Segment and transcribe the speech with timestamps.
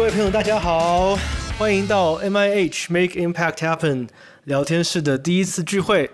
[0.00, 1.14] 各位朋友，大家好，
[1.58, 4.08] 欢迎到 M I H Make Impact Happen
[4.44, 6.10] 聊天室的第一次聚会。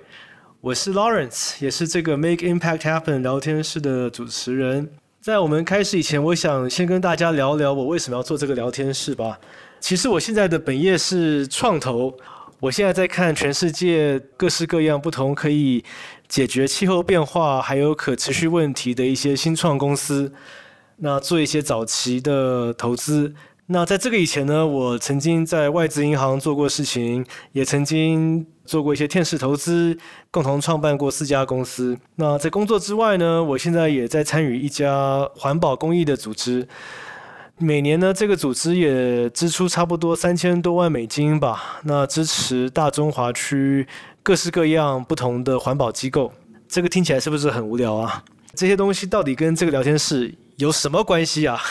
[0.61, 4.91] 我是 Lawrence，也是这个 Make Impact Happen 聊天室的主持人。
[5.21, 9.39] 在我们开始以前，我想先跟大家聊聊我为什么要做这个聊天室吧。
[9.79, 12.13] 其实我现在的本业是创投，
[12.59, 15.85] 我现在在看全世界各式各样不同可以
[16.27, 20.33] 解决气候变化还有可持续问题的一些新创公司，
[20.97, 23.33] 那做一些早期的投资。
[23.69, 29.99] 那在这个以前呢，我曾经在外资银行做过事情，也曾经做过一些天使投资，
[30.31, 31.99] 共同创办过四家公司。
[32.15, 36.69] 那在工作之外呢，我现在也在参与一家环保公益的组织。
[37.59, 43.85] 每年呢，这个组织也支出差不多三千多万美金吧，那支持大中华区
[44.23, 46.33] 各式各样不同的环保机构。
[46.69, 48.23] 这个听起来是不是很无聊啊？
[48.55, 51.59] 这些东西到底跟这个聊天室有什么关系啊？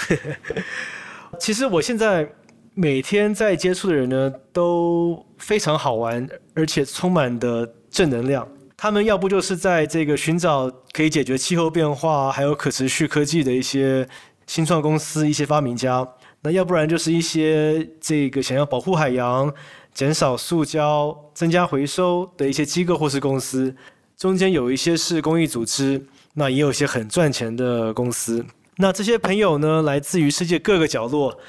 [1.39, 2.27] 其实我现在
[2.73, 8.47] 每天在接触的人呢，都非常好玩，而且充满的正能量。
[8.77, 14.07] 他们要不就是在这个寻找可以解决气候变化还有可持续科技的一些
[14.45, 16.05] 新创公司、一些发明家，
[16.41, 19.51] 那要不然就是一些这个想要保护海洋、
[19.93, 23.73] 减少塑胶、增加回收的一些机构或是公司。
[24.17, 28.45] 中间有一些是公益组织，那也有一些很赚钱的公司。
[28.77, 31.39] 那这些朋友呢，来自于世界各个角落，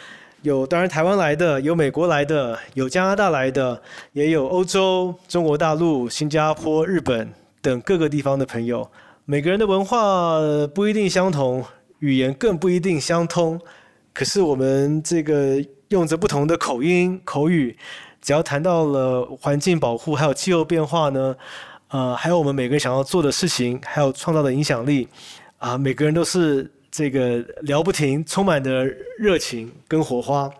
[0.42, 3.82] 有当然台湾来的，有美国来的，有加拿大来的，
[4.12, 7.28] 也有欧洲、中国大陆、新加坡、日本
[7.60, 8.88] 等各个地方的朋友。
[9.24, 10.38] 每个人的文化
[10.72, 11.64] 不一定相同，
[11.98, 13.60] 语言更不一定相通，
[14.14, 15.56] 可是我们这个
[15.88, 17.76] 用着不同的口音口语，
[18.22, 21.34] 只要谈到了环境保护还有气候变化呢，
[21.88, 25.08] 呃，还有我们每个人想要做的事情，还有创造的影响力，
[25.58, 26.70] 啊，每个人都是。
[26.96, 28.86] 这个聊不停，充满的
[29.18, 30.50] 热情跟火花。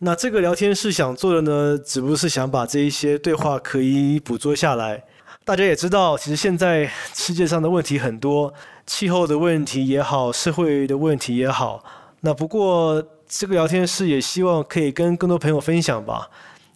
[0.00, 5.02] 那这个聊天是想做的呢，只不过是想把这一些对话可以捕捉下来。
[5.46, 8.52] 大家也知道，其实现在世界上的问题很多，
[8.86, 11.82] 气候的问题也好，社会的问题也好。
[12.20, 16.28] 那不过这个聊天室也希望可以跟更多朋友分享吧，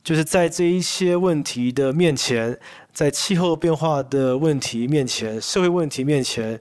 [0.02, 2.58] 就是在这一些问题的面前，
[2.94, 6.58] 在气候变化的问题面前，社会问题面前。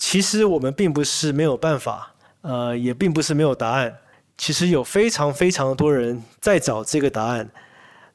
[0.00, 3.98] 其实我们并不是没有办法，呃，也并不是没有答案。
[4.38, 7.50] 其实有非常非常多人在找这个答案，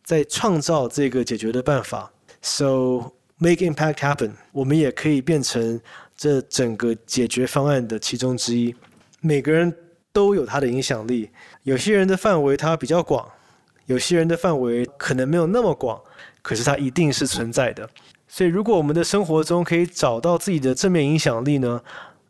[0.03, 2.11] 在创造这个解决的办法。
[2.41, 5.79] So make impact happen，我们也可以变成
[6.17, 8.75] 这整个解决方案的其中之一。
[9.21, 9.71] 每个人
[10.11, 11.29] 都有他的影响力，
[11.61, 13.29] 有些人的范围他比较广，
[13.85, 16.01] 有些人的范围可能没有那么广，
[16.41, 17.87] 可是它一定是存在的。
[18.35, 21.81] 所以，如果我们的生活中可以找到自己的正面影响力呢，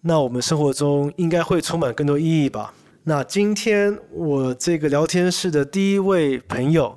[0.01, 2.71] 那我们生活中应该会充满更多意义吧。
[3.05, 6.95] 那今天我这个聊天室的第一位朋友，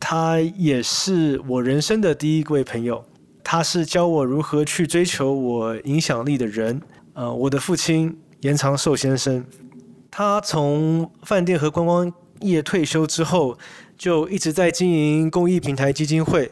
[0.00, 3.04] 他也是我人生的第一位朋友，
[3.44, 6.82] 他是教我如何去追求我影响力的人。
[7.12, 9.44] 呃，我的父亲严长寿先生，
[10.10, 13.56] 他从饭店和观光业退休之后，
[13.96, 16.50] 就一直在经营公益平台基金会。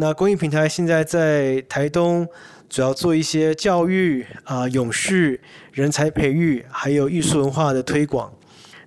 [0.00, 2.24] 那公益平台现在在台东，
[2.68, 5.40] 主要做一些教育啊、永续、
[5.72, 8.32] 人才培育，还有艺术文化的推广。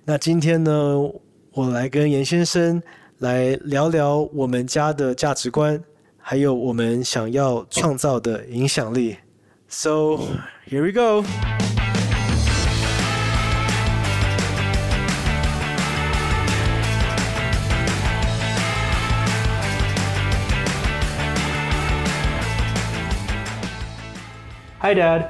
[0.06, 0.96] 那今天呢，
[1.52, 2.82] 我来跟严先生
[3.18, 5.78] 来聊聊我们家的价值观，
[6.16, 9.18] 还有我们想要创造的影响力。
[9.68, 10.18] So
[10.66, 11.22] here we go.
[24.82, 25.22] Hi, Dad.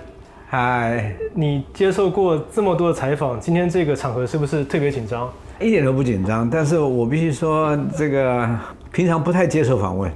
[0.51, 1.13] Hi.
[1.35, 5.31] 你接受过这么多的采访，今天这个场合是不是特别紧张？
[5.61, 8.49] 一点都不紧张，但是我必须说，这个
[8.91, 10.11] 平常不太接受访问。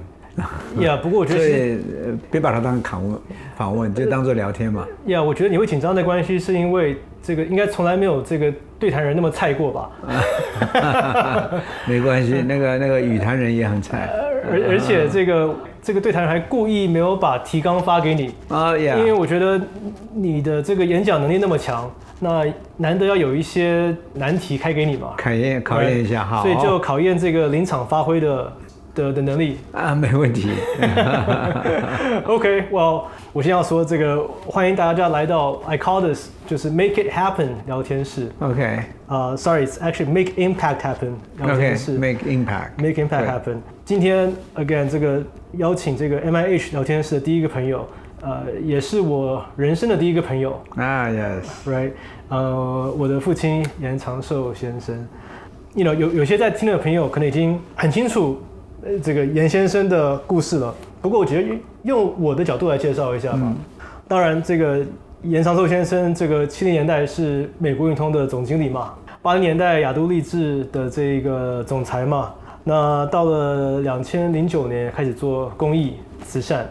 [0.79, 1.77] 呀，不过我觉得，
[2.31, 3.19] 别把它当访问，
[3.55, 4.87] 访问就当做聊天嘛。
[5.05, 9.91] 呀，我觉得你会紧张的关系，是因为这个应该从来没有这个对谈人那么菜过吧？
[11.85, 14.09] 没关系，那个那个语谈人也很菜。
[14.49, 15.53] 而而且这个
[15.87, 19.57] 这个对谈人还故意没有把提纲发给你啊，因为我觉得
[20.13, 21.89] 你的这个演讲能力那么强，
[22.19, 22.45] 那
[22.75, 28.53] 难得要有一些难题开给你嘛，考验考验一下哈，所以就考验这个临场发挥的
[28.95, 30.49] 的的能力啊，没问题。
[32.27, 38.29] OK，Well，我先要说这个，欢迎大家来到 I call this 就是 Make It Happen 聊天室。
[38.39, 41.93] OK，啊，Sorry，it's actually Make Impact Happen 聊天室。
[41.93, 43.59] Make Impact，Make Impact Happen。
[43.87, 45.23] 今天 again 这个
[45.53, 47.87] 邀请这个 M I H 聊天室的第一个朋友，
[48.21, 51.91] 呃，也是我人生的第一个朋友啊，Yes，Right，
[52.27, 55.07] 呃，我的父亲严长寿先生。
[55.73, 58.41] you know 有有些在听的朋友可能已经很清楚
[58.83, 60.75] 呃这个严先生的故事了。
[61.01, 61.47] 不过我觉得
[61.83, 63.53] 用我的角度来介绍一下吧。
[64.05, 64.85] 当然，这个
[65.23, 72.33] 严长寿先生，这个七零年代是美国运通的总经理嘛，八零年代亚都励志的这个总裁嘛。
[72.67, 75.93] 那到了两千零九年开始做公益
[76.25, 76.67] 慈善，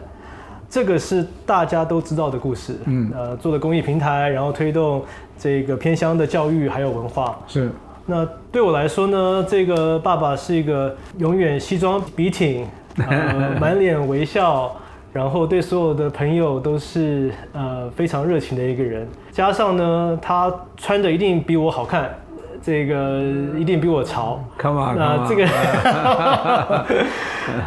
[0.69, 2.75] 这个是大家都知道的故事。
[2.85, 5.03] 嗯，呃，做的公益平台，然后推动
[5.39, 7.39] 这个偏乡的教育还有文化。
[7.47, 7.71] 是。
[8.05, 12.67] 那对我来说呢，这个爸爸是一个永远西装笔挺，
[13.09, 14.71] 呃，满脸微笑，
[15.11, 19.07] 然后对所有的朋友都是呃非常热情的一个人。
[19.31, 22.15] 加上呢，他穿的一定比我好看。
[22.61, 23.21] 这个
[23.57, 25.45] 一定比我潮，Come on，那这个，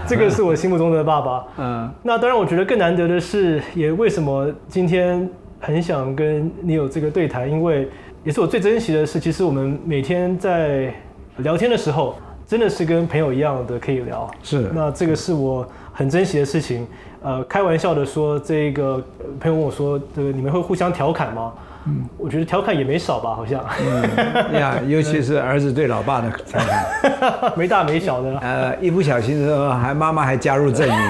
[0.07, 1.45] 这个是我心目中的爸爸。
[1.59, 5.29] 嗯，那当然，我觉得更难得的是，也为什么今天
[5.61, 7.89] 很想跟你有这个对谈，因为
[8.25, 10.93] 也是我最珍惜的是，其实我们每天在
[11.39, 12.17] 聊天的时候，
[12.47, 14.31] 真的是跟朋友一样的可以聊。
[14.43, 16.87] 是，那这个是我很珍惜的事情。
[17.23, 19.03] 呃，开玩笑的说，这个
[19.39, 21.53] 朋友问我说，这个你们会互相调侃吗？
[21.87, 23.65] 嗯，我觉得调侃也没少吧，好像。
[23.81, 28.37] 嗯呀，尤其是儿子对老爸的调侃， 没大没小的。
[28.41, 30.95] 呃，一不小心的时候，还妈妈还加入阵营。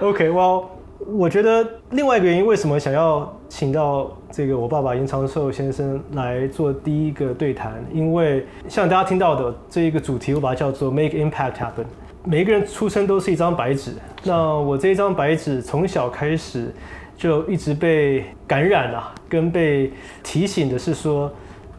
[0.00, 0.64] OK，Well，
[1.06, 7.74] 我觉得另外一个原因，为什么想要请到这个我爸爸严长寿先生来做第一个对谈？
[7.92, 11.84] 因为像大家听到的这一个主题，我把它叫做 Make Impact Happen。
[12.24, 13.92] 每一个人出生都是一张白纸，
[14.22, 16.74] 那我这一张白纸从小开始。
[17.16, 21.32] 就一直被感染了，跟被提醒的是说，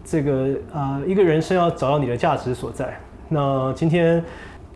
[0.04, 2.98] 这个啊，一个人生要找到你的价值所在。
[3.28, 4.24] 那今天，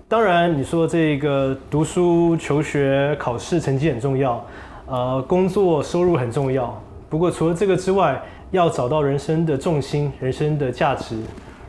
[0.08, 4.46] 当然你说这个读书、求学、考试成绩很重要，
[4.86, 6.82] 呃，工作收入很重要。
[7.10, 8.22] 不过除了这个之外，
[8.52, 11.18] 要找到人生的重心、人生的价值，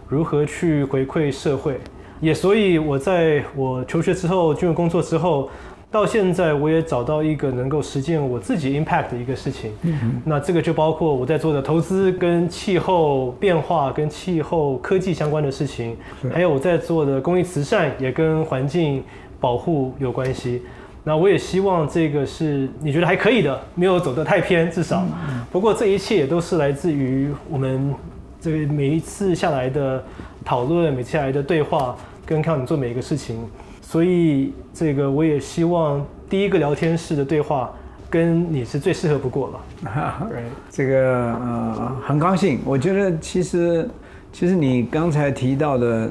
[0.09, 1.79] 如何去回馈社会，
[2.21, 5.49] 也所以我在我求学之后，进入工作之后。
[5.91, 9.73] 到现在，我也找到一个能够实践我自己 impact 的一个事情。
[9.83, 15.97] 嗯那这个就包括我在做的投资跟气候变化、跟气候科技相关的事情，
[16.33, 19.03] 还有我在做的公益慈善也跟环境
[19.41, 20.63] 保护有关系。
[21.03, 25.05] 那我也希望这个是你觉得还可以的，没有走得太偏，至少。
[25.51, 27.93] 不过这一切也都是来自于我们
[28.41, 30.05] 这个每一次下来的
[30.45, 33.37] 讨论，每次下来的对话，跟看你做每一个事情。
[33.91, 37.73] 所以，这个我也希望第一个聊天室的对话
[38.09, 40.31] 跟你是最适合不过了。
[40.71, 42.61] 这个呃，很高兴。
[42.65, 43.91] 我觉得其实，
[44.33, 46.09] 其实你刚才提到的，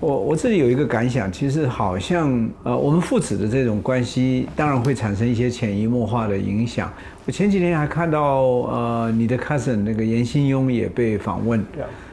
[0.00, 6.92] 我我自己有一个感想，其实好像呃，我们父子的这种关系，当然会产生一些潜移默化的影响。
[7.24, 11.64] 我前几天还看到呃，你的 cousin 那个严新庸也被访问，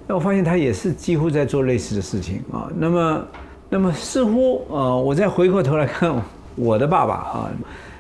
[0.06, 2.70] 那我发现他也是几乎在做类似的事情啊。
[2.78, 3.26] 那么。
[3.72, 6.12] 那么似乎呃，我再回过头来看
[6.56, 7.52] 我的爸爸啊，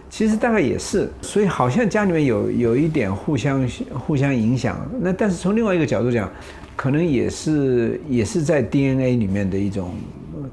[0.09, 4.77] 其实大概也是，所以好像家里面有有一点互相互相影响。
[4.99, 6.27] 那但是从另外一个角度讲，
[6.75, 9.91] 可能也是也是在 DNA 里面的一种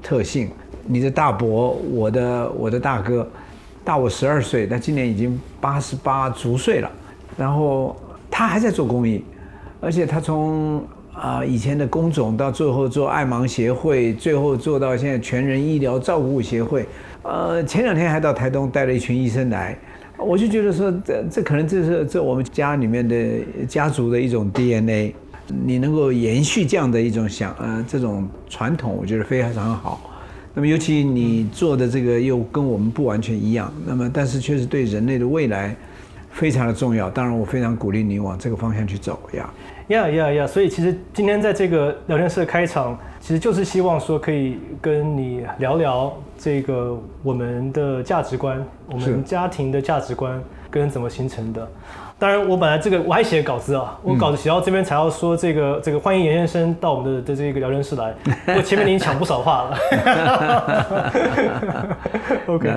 [0.03, 0.49] 特性。
[0.85, 3.27] 你的大伯，我的我的大哥，
[3.83, 6.91] 大我十二岁，他今年已经八十八足岁了，
[7.35, 7.95] 然后
[8.29, 9.23] 他还在做公益，
[9.81, 10.85] 而且他从。
[11.19, 16.85] 啊，以前的工种到最后做爱盲协会，最后做到现在全人医疗照顾协会。
[17.23, 19.75] 呃，前两天还到台东带了一群医生来，
[20.17, 23.15] 我就觉得说，这这可能这是这我们家里面的
[23.67, 25.15] 家族的一种 DNA，
[25.65, 29.99] 你能够延续这样的一种想呃这种传统，我觉得非常好。
[30.53, 35.75] 那么尤其你做的这个又跟我们不完全一样，那么但是确实对人类的未来
[36.31, 37.09] 非常的重要。
[37.09, 39.49] 当然，我非常鼓励你往这个方向去走呀。
[39.87, 40.47] 呀呀呀！
[40.47, 51.65] 所以其实今天在这个聊天室的开场，其实就是希望说可以跟你聊聊这个我们的价值观，我们家庭的价值观跟怎么形成的。
[52.19, 58.13] 当然，我本来这个我还写稿子啊，我稿子写到这边才要说这个这个欢迎严先生到我们的的这个聊天室来，
[58.57, 59.77] 我前面已经抢不少话了。
[62.47, 62.69] OK，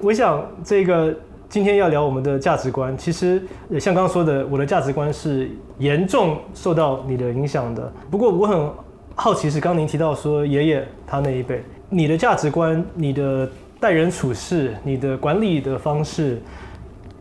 [0.00, 1.14] 我想这个。
[1.52, 3.38] 今天要聊我们的价值观，其实
[3.78, 7.92] 像刚刚说的，我的价值观是严重受到你的影响的。
[8.10, 8.70] 不过我很
[9.14, 13.46] 好奇，是刚您提到说爷爷他那一辈，你的价值观、你的
[13.78, 16.40] 待人处事、你的管理的方式、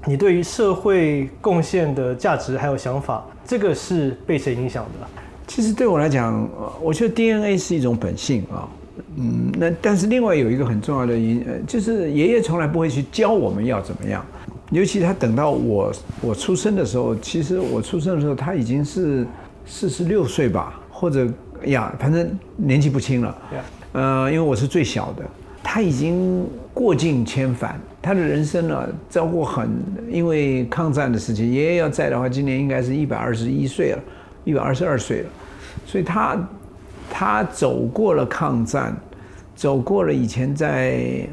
[0.06, 5.08] 你对于社会贡献的价值还有想法，这个是被谁影响的？
[5.46, 6.48] 其实对我来讲，
[6.82, 8.64] 我觉得 DNA 是一种本性啊。
[9.18, 14.26] 嗯，那但是另外有一个很重要的因，呃，就是爷爷从来不会去教我们要怎么样，
[14.72, 15.92] 尤其他等到我
[16.22, 19.28] 我出生的时候，其实我出生的时候他已经是
[19.66, 21.28] 四十六岁吧，或者
[21.66, 23.38] 呀，反正年纪不轻了。
[23.92, 25.24] 呃，因为我是最小的，
[25.62, 29.70] 他已经过尽千帆，他的人生呢，遭过很，
[30.10, 34.00] 因为抗战的事情，爷爷要在的话，今年应该是一百二十一岁了，
[34.46, 35.30] 一百二十二岁了，
[35.86, 36.38] 所以他
[37.12, 38.96] 他走过了抗战，
[39.56, 41.28] 走过了以前在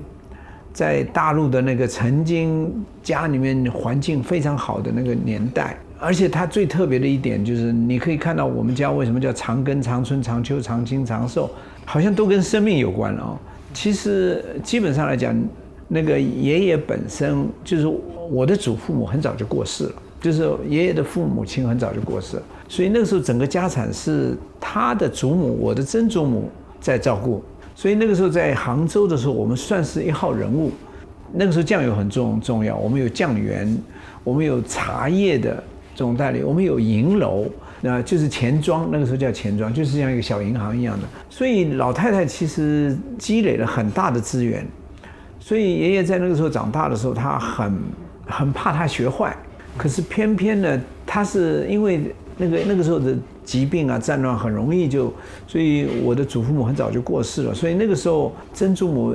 [0.72, 5.76] 在大陆的那个曾经家里面环境非常好的那个年代。
[6.00, 11.50] 而且他最特别的一点就是，你可以看到我们家为什么叫长庚、长春、长秋、长青、长寿，
[11.84, 13.38] 好像都跟生命有关了哦。
[13.74, 15.34] 其实基本上来讲，
[15.88, 17.86] 那个爷爷本身就是
[18.30, 27.42] 我的祖父母很早就过世了，就是爷爷的父母亲很早就过世了，所以那个时候整个家产是他的祖母，我的曾祖母在照顾。
[27.74, 30.70] 所以那个时候在杭州的时候，我们算是一号人物。
[31.32, 33.76] 那个时候酱油很重重要，我们有酱园，
[34.22, 35.62] 我们有茶叶的。
[35.94, 37.44] 总代理，我们有银楼，
[37.80, 41.08] 那就是钱庄，那个时候叫钱庄，就是像一个小银行一样的。
[41.28, 44.64] 所以老太太其实积累了很大的资源，
[45.40, 47.76] 所以爷爷在那个时候长大的时候，他很
[48.26, 49.36] 很怕他学坏。
[49.76, 53.14] 可是偏偏呢，他是因为那个那个时候的
[53.44, 55.12] 疾病啊、战乱很容易就，
[55.46, 57.52] 所以我的祖父母很早就过世了。
[57.52, 59.14] 所以那个时候曾祖母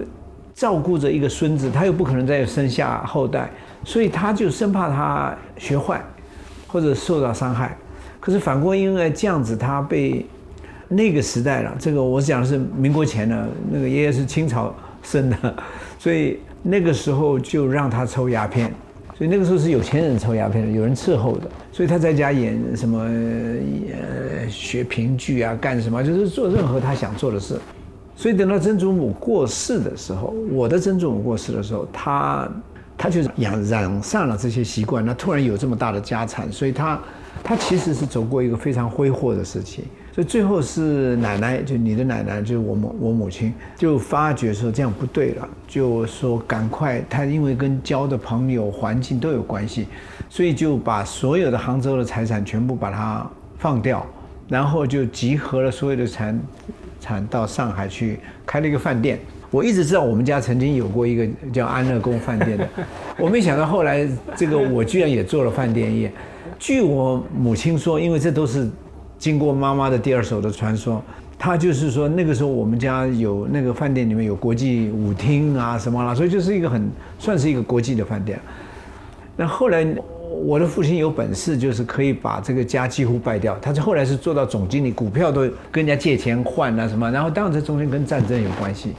[0.54, 3.50] 照顾着一个孙子，他又不可能再生下后代，
[3.84, 6.00] 所以他就生怕他学坏。
[6.66, 7.78] 或者受到伤害，
[8.20, 10.26] 可是反过因为这样子，他被
[10.88, 11.72] 那个时代了。
[11.78, 15.56] 这个我讲的是民国前的，那个爷爷是清朝生的，
[16.00, 18.74] 所以那个时候就让他抽鸦片。
[19.16, 21.48] 所以那个时候是有钱人抽鸦片的，有人伺候的。
[21.74, 27.60] 所以他在家演什么呃学评剧啊，干什么就是做任何他想做的事。
[28.16, 32.50] 所以等到曾祖母过世的时候，我的曾祖母过世的时候，他。
[32.96, 37.02] 他就养染上了这些习惯，那突然有这么大的家产，所以他
[37.44, 49.88] 他其实是走过一个非常挥霍的时期，所以最后是奶奶，就你的奶奶，就是我母我母亲，就发觉说这样不对了，就说赶快，他因为跟交的朋友、环境都有关系，
[50.30, 53.28] 所以就把所有的杭州的财产全部把它
[53.58, 54.06] 放掉，
[54.48, 56.32] 然后就集合了所有的财
[57.02, 59.20] 产到上海去开了一个饭店。
[59.50, 62.70] 我一直知道我们家曾经有过一个叫安乐宫饭店的，
[63.18, 66.12] 我没想到后来这个我居然也做了饭店业。
[66.60, 68.70] 据我母亲说，因为这都是
[69.24, 71.02] 经过妈妈的第二手的传说，
[71.40, 78.38] 他就是说那个时候我们家有那个饭店里面有国际舞厅啊什么啦，所以就是一个很算是一个国际的饭店。
[79.38, 79.88] 那后来
[80.44, 83.58] 我的父亲有本事，就是可以把这个家几乎败掉。
[83.62, 88.92] 他是后来是做到总经理，股票都跟人家借钱换啊什么，然后当然这中间跟战争有关系。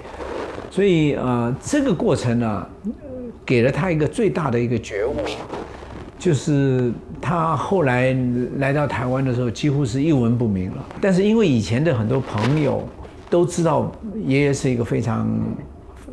[0.71, 2.67] 所以呃，这个过程呢，
[3.45, 5.15] 给了他一个最大的一个觉悟，
[6.25, 6.91] 就是
[7.21, 8.17] 他后来
[8.57, 10.83] 来到台湾的时候，几乎是一文不名了。
[10.99, 12.83] 但是因为以前的很多朋友
[13.29, 13.93] 都知道
[14.25, 15.29] 爷爷是一个非常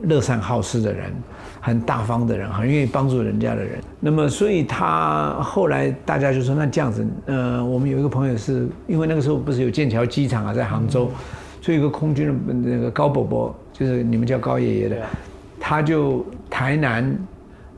[0.03, 1.13] 乐善好施的人，
[1.61, 3.79] 很大方的人，很愿意帮助人家的人。
[4.01, 11.09] 那么，所以他后来大家就说，那这样子，呃，我们有一个朋友是因为那个时候不是有剑桥机场啊，在杭州，
[11.61, 13.55] 所以有个空军的那个高伯伯。
[13.71, 14.97] 就是你们叫高爷爷的，
[15.57, 17.17] 他就台南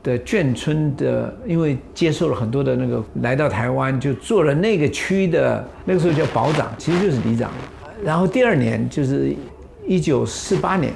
[0.04, 7.50] 的眷村的，因为接受了很多的那个来到台湾，就做了那个区的，那个时候叫保长，其实就是里长。
[8.04, 9.34] 然后第二年就是
[9.86, 10.92] 一九四八年，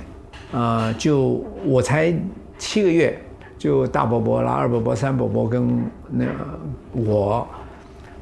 [0.52, 2.14] 啊，就我才
[2.58, 3.18] 七个月，
[3.58, 6.30] 就大伯伯啦、二伯伯、三伯伯跟那个
[6.92, 7.48] 我，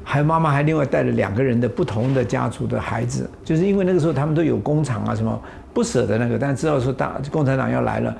[0.03, 5.39] 还有妈妈还另外带了两个人的不同的家族的孩子，就是因为那个时候他们都有工厂啊什么。
[5.73, 8.17] 不舍得那个，但知道说大共产党要来了，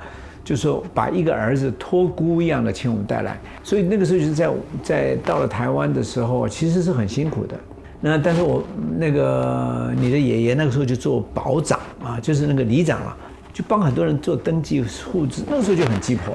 [0.48, 4.50] 就是说把一个儿子托孤一样的请我们带来，所以那个时候就是在
[4.82, 7.54] 在到了台湾的时候，其实是很辛苦的。
[8.00, 8.64] 那但是我
[8.96, 13.14] 那个你的爷爷那个时候就做保长啊， 就是那个里长啊，
[13.52, 16.34] 就帮很多人做登记户籍，那个时候就很鸡婆，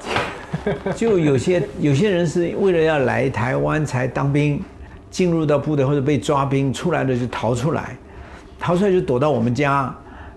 [0.95, 4.61] 就有些有些人是为了要来台湾才当兵，
[5.09, 7.97] 进入到部队或者被抓兵出来了就逃出来，
[8.59, 9.91] 逃出来就躲到我们家。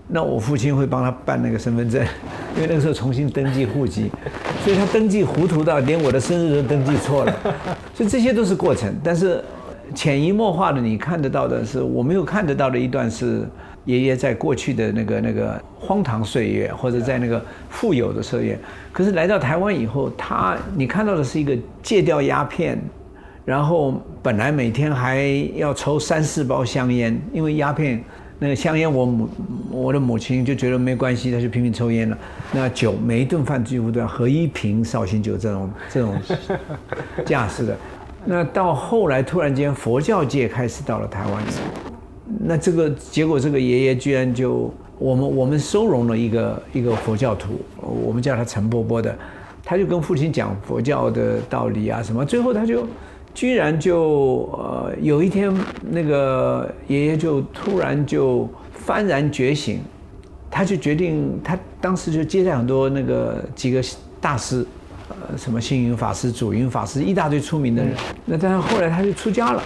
[0.07, 2.03] 那我父亲会帮他办那个身份证，
[2.57, 4.09] 因为那个时候重新登记户籍，
[4.65, 7.33] 所以他登记糊涂到连我的生日都登记错了，
[7.93, 8.91] 所以这些都是过程。
[9.03, 9.43] 但是
[9.93, 13.47] 潜移默化的，你看得到的是我没有看得到的一段是
[13.85, 18.59] 爷爷在过去的那个那个荒唐岁月，或者在那个富有的岁月。
[18.91, 22.81] 可是来到台湾以后，他你看到的是一个戒掉鸦片，
[23.45, 25.21] 然后本来每天还
[25.55, 28.03] 要抽三四包香烟，因为鸦片。
[28.39, 29.29] 那个香烟，我母
[29.71, 32.17] 我的母亲就觉得没关系，她就拼命抽烟了。
[32.51, 36.15] 那酒，每一顿饭几乎都要喝一瓶绍兴酒，这种 这种
[37.25, 37.75] 架势的。
[38.25, 41.43] 那到后来突然间佛教界开始到了台湾，
[42.39, 49.17] 那这个结果，这个爷爷居然就我们我们收容了一个一个佛教徒，我们叫他陈伯伯的，
[49.63, 52.85] 他就跟父亲讲佛教的道理啊什么，最后他就
[53.37, 55.55] 居然就呃有一天
[55.91, 58.49] 那个爷爷就突然就
[58.83, 59.79] 幡然觉醒，
[60.49, 63.79] 他就决定他当时就接待很多那个几个
[64.19, 64.65] 大师。
[65.09, 67.93] 呃，什么星云法师、祖云法师，一大堆出名的人。
[68.25, 69.61] 那但是后来他就出家了，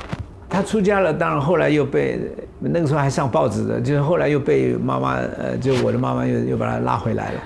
[0.49, 2.19] 他出家了，当然后来又被
[2.59, 7.39] 那个时候还上报纸的，就是后来又被妈妈，呃，就我的妈妈又又把他拉回来了。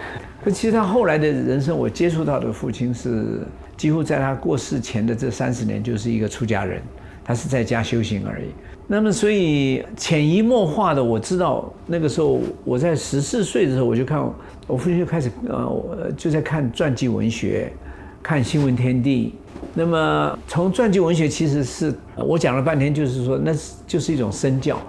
[0.45, 3.39] 可其实他后来的人生，我接触到的父亲是
[3.75, 6.79] 几乎在他过世前的这三十年就是一个出家人，
[7.23, 8.45] 他是在家修行而已。
[8.85, 14.23] 那么所以潜移默化的，我知道那个时候我在十四岁的时候，我就看
[14.67, 17.73] 我父亲就开始呃就在看传记文学。
[18.21, 19.35] 看新闻天地，
[19.75, 24.79] 那么从传记文学其实是我讲了半天，就是说那是就是一种身教，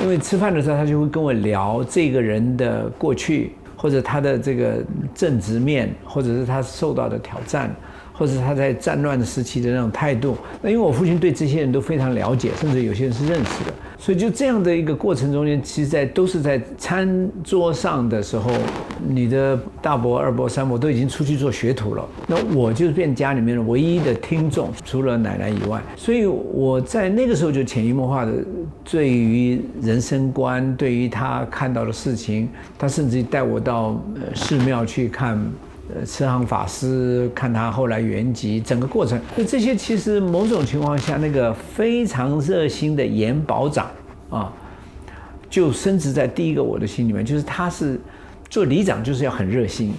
[0.00, 3.50] 因为吃饭的时候他就会跟我聊这个人的过去，
[3.80, 4.84] 或者他的这个
[5.14, 7.74] 正直面，或者是他受到的挑战。
[8.12, 18.50] 或者他在战乱时期的那种态度，那因为我父亲对这些人都非常了解，甚至有些人是认识的，所以就这样的一个过程中间，其实，在都是在餐桌上的时候，
[19.06, 28.32] 你的大伯、二伯、三伯都已经出去做学徒了，那我就变家里面的唯一的听众，除了奶奶以外，所以我在那个时候就潜移默化的，
[28.90, 35.38] 对于人生观，对于他看到的事情，他甚至带我到呃寺庙去看。
[36.04, 43.90] 慈航法师看他后来原籍，整个过程，那这些其实某种情况下，那个非常热心的严保长
[44.30, 44.52] 啊，
[45.48, 48.00] 就升职在第一个我的心里面，就是他是
[48.48, 49.92] 做里长就是要很热心，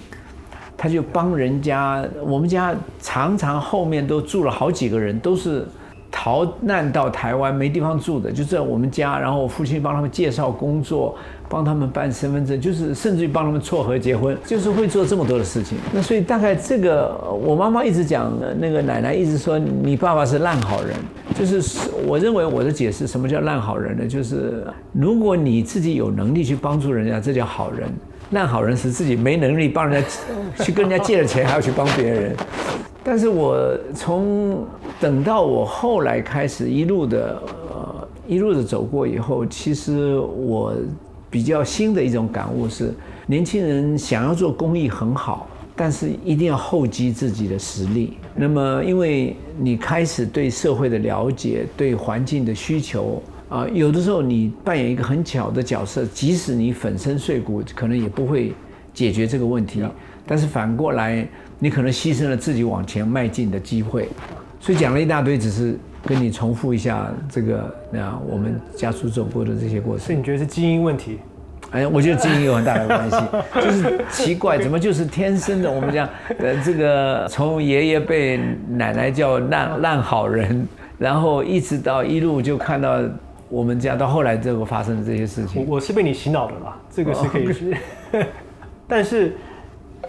[0.76, 5.66] 他就帮人家，我们家常常后面都住了好几个人，都是
[6.12, 11.16] 逃难到台湾没地方住的，就在我们家，然后我父亲帮他们介绍工作。
[11.48, 15.76] 帮他们办身份证，就是甚至于帮他们撮合结婚，就是会做这么多的事情。
[15.92, 20.96] 那所以大概这个，我妈妈一直讲，那个奶奶一直说你爸爸是烂好人。
[21.34, 24.06] 就是我认为我的解释，什么叫烂好人呢？
[24.06, 27.86] 就是如果你自己有能力去帮助人家，这叫好人；
[28.30, 32.34] 烂好人是自己没能力帮人家，去跟人家借了钱还要去帮别人。
[33.04, 34.64] 但是我从
[35.00, 40.74] 等到我后来开始一路的呃一路的走过以后，其实我。
[41.32, 42.92] 比较新的一种感悟是，
[43.24, 48.18] 年轻人想要做公益很好，但是一定要厚积自己的实力。
[48.34, 58.52] 那么，因为你开始对社会的了解、对环境的需求啊，有的时候你扮演一个很巧的角色，即使你粉身碎骨，可能也不会
[58.92, 59.82] 解决这个问题。
[60.26, 61.26] 但是反过来，
[61.62, 64.08] 你可能牺牲了自己往前迈进的机会。
[64.58, 70.04] 所以讲了一大堆，只是跟你重复一下这个那我们家族走过的这些过程。
[70.04, 71.20] 所以你觉得是基因问题？
[71.70, 73.16] 哎，我觉得基因有很大的关系，
[73.62, 75.70] 就是奇怪，怎么就是天生的？
[75.70, 76.08] 我们讲，
[76.40, 80.66] 呃，这个从爷爷被奶奶叫烂烂好人，
[80.98, 83.00] 然后一直到一路就看到
[83.48, 85.64] 我们家到后来这个发生的这些事情。
[85.68, 87.46] 我是被你洗脑的啦，这个是可以。
[88.86, 89.34] 但是，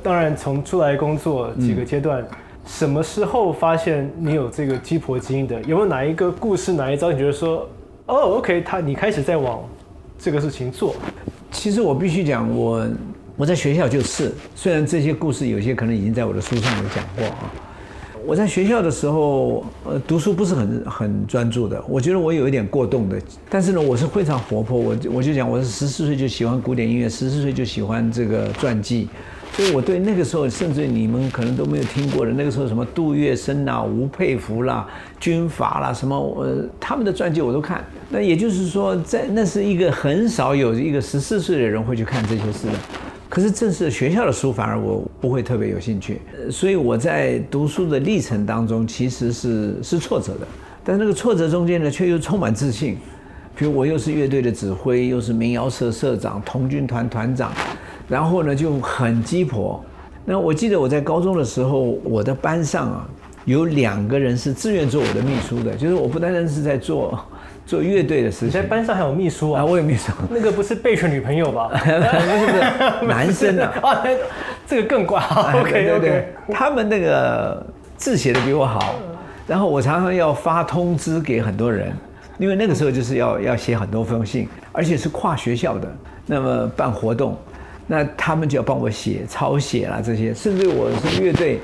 [0.04, 2.24] 当然从出来工作几个阶段。
[2.66, 5.62] 什么时候发现你有这个鸡婆基因的？
[5.64, 7.12] 有没有哪一个故事、哪一招？
[7.12, 7.68] 你觉得说，
[8.06, 9.62] 哦，OK，他你开始在往
[10.18, 10.96] 这个事情做？
[11.52, 12.88] 其实我必须讲，我
[13.36, 17.52] 我在学校就是，虽然这些故事有些可能已经在我的书上有讲过啊。
[18.26, 23.22] 我在学校的时候，呃，读书不是很很专注的，我觉得我有一点过动的。
[23.50, 29.10] 但是呢，我是非常活泼，我我就讲，我是十四岁就喜欢古典音乐，十四岁就喜欢这个传记。
[29.56, 34.88] 所以我对那个时候，甚至你们可能都没有听过的，那个时候什么杜月笙啦、吴佩孚啦、
[35.20, 37.86] 军阀啦，什么呃，他们的传记我都看。
[38.10, 42.74] 那也就是说，在那是一个很少有一个十四岁的人会去看这些事的。
[43.30, 46.20] 可是正是学校的书，反而我不会特别有兴趣。
[46.50, 50.48] 所以我在读书的历程当中，其实是是挫折的。
[50.84, 52.98] 但那个挫折中间呢，却又充满自信。
[53.56, 57.52] 比如我又是乐队的指挥，又是民谣社社长、童军团团长。
[58.08, 59.84] 然后呢，就很鸡婆。
[60.26, 63.06] 那我记得我在高中的时候，我的班上啊，
[63.46, 67.20] 有两个人是自愿做我的秘书的，就是我不单单是在做
[67.66, 68.52] 做乐队的事情。
[68.52, 69.66] 在班上还有秘书啊？
[69.66, 70.12] 我有秘书。
[70.30, 71.70] 那个不是备选女朋友吧？
[71.70, 73.68] 不 是不是，男生的。
[73.82, 74.02] 啊，
[74.66, 75.20] 这个更怪。
[75.62, 76.34] OK OK。
[76.54, 77.66] 他们那个
[77.98, 78.96] 字写的比我好，
[79.46, 81.92] 然后我常常要发通知给很多人，
[82.38, 85.88] 因为那个时候就是要要写很多封信，而且是跨学校的，
[86.26, 87.38] 那么办活动。
[87.88, 91.60] 那他们就要帮我写抄写啦这些，甚至我是乐队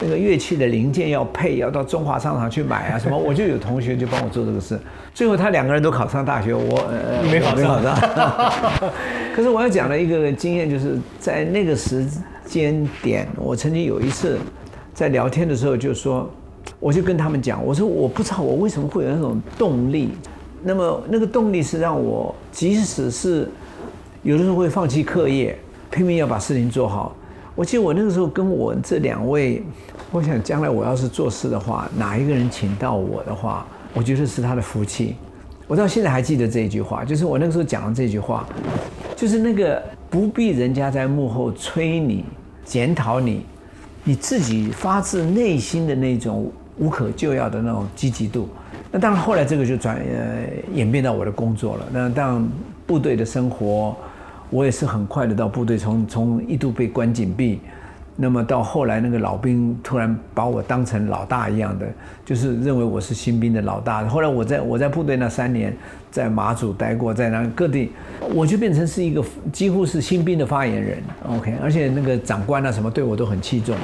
[0.00, 4.78] 那个乐器的零件要配，要到中华商场去买啊什么，我就有同学就帮我做这个事。
[5.12, 7.94] 最后他两个人都考上大学，我呃没考上。
[9.34, 12.06] 可是我要讲的一个经验，就是在那个时
[12.44, 14.38] 间点，我曾经有一次
[14.92, 16.30] 在聊天的时候就说，
[16.78, 20.10] 我就跟他们讲，我说我不知道我为什么会有那种动力，
[20.62, 23.48] 那么那个动力是让我即使是
[24.22, 25.58] 有的时候会放弃课业。
[25.94, 27.14] 拼命要把事情做好。
[27.54, 29.62] 我记得我那个时候跟我这两位，
[30.10, 35.14] 我想将来我要是做事的话，哪一个人请到我的话，我觉得是他的福气。
[35.68, 38.44] 我到现在还记得这一句话，就是我那个时候讲的这句话，
[39.14, 39.80] 就是那个
[40.10, 42.24] 不必人家在幕后催你、
[42.64, 43.46] 检讨你，
[44.02, 48.48] 你自己发自内心的那种无可救药的那种积极度。
[48.90, 51.86] 那当然后来这个就转呃演变到我的工作了。
[51.92, 52.48] 那当然
[52.84, 53.94] 部队的生活。
[54.50, 57.60] 我也是很快的到部队，从从一度被关紧闭，
[58.16, 61.86] 那么到后来那个老兵突然把我当成老大一样的，
[62.24, 64.06] 就是认为我是新兵的老大。
[64.06, 65.76] 后来我在我在部队那三年，
[66.10, 67.90] 在马祖待过，在那各地，
[68.32, 70.98] 我就变成是一个几乎是新兵的发言人。
[71.28, 73.74] OK，而且那个长官啊什么对我都很器重。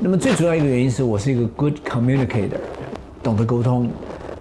[0.00, 2.58] 那么最主要一个原因是我是一个 good communicator，
[3.22, 3.88] 懂得沟通。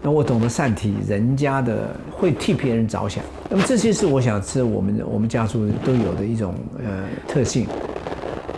[0.02, 3.24] 那我懂得善体人家的，会替别人着想。
[3.50, 7.66] 那么这些是我想是我们我们家族都有的一种呃特性。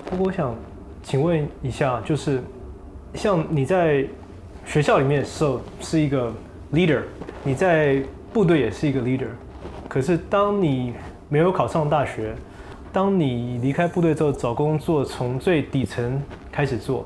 [0.09, 0.53] 不过我想
[1.01, 2.41] 请问一下，就是
[3.13, 4.05] 像你在
[4.65, 6.31] 学校里面的时候是一个
[6.73, 7.01] leader，
[7.43, 8.01] 你在
[8.33, 9.29] 部队也是一个 leader，
[9.87, 10.93] 可是当你
[11.29, 12.35] 没有考上大学，
[12.91, 16.21] 当你离开部队之后找工作，从最底层
[16.51, 17.05] 开始做，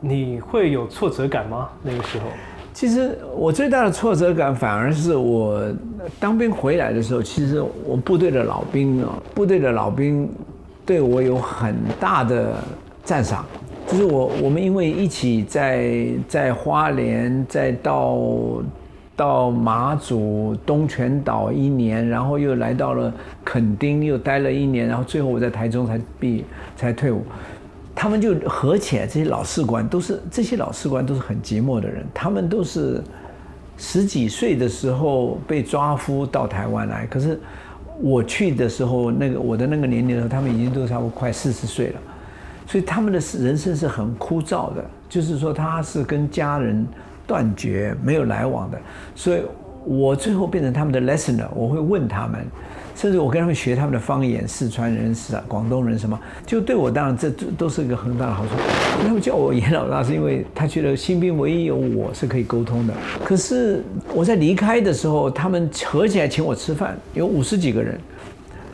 [0.00, 1.68] 你会有挫折感吗？
[1.82, 2.24] 那个时候？
[2.74, 5.62] 其实我最大的挫折感，反而是我
[6.18, 10.28] 当兵回来的时候，其实我部队的老兵啊，部队的老兵
[10.84, 12.54] 对我有很大的
[13.04, 13.46] 赞赏。
[13.86, 18.18] 就是我我们因为一起在在花莲，再到
[19.14, 23.12] 到马祖东泉岛一年，然后又来到了
[23.44, 26.44] 垦丁，又待了一年，然后最后我在台中才毕
[26.76, 27.22] 才退伍。
[27.94, 32.04] 他们就合起来，这些老士官都是这些老士官都是很寂寞的人。
[32.12, 33.00] 他们都是
[33.78, 37.38] 十几岁的时候被抓夫到台湾来，可是
[38.00, 42.00] 我去的时候，那个我的那个年龄的时候，他们已经都差不多快四十岁了。
[42.66, 46.84] 所以他们的人生是很枯燥的，就是说他是跟家人
[47.26, 48.78] 断绝、没有来往的。
[49.14, 49.42] 所以
[49.84, 52.44] 我最后变成他们的 listener，我会问他们。
[52.94, 58.50] 甚至我跟他们学他们的方言，四川人是啊，广东人什么，就对我当然这都都是一个很大的好处。
[59.02, 62.94] 他们叫我严老大，是因为他觉得新兵唯一有我是可以沟通的。
[63.24, 63.82] 可是
[64.14, 67.98] 我在离开的时候，他们合起来请我吃饭，有五十几个人，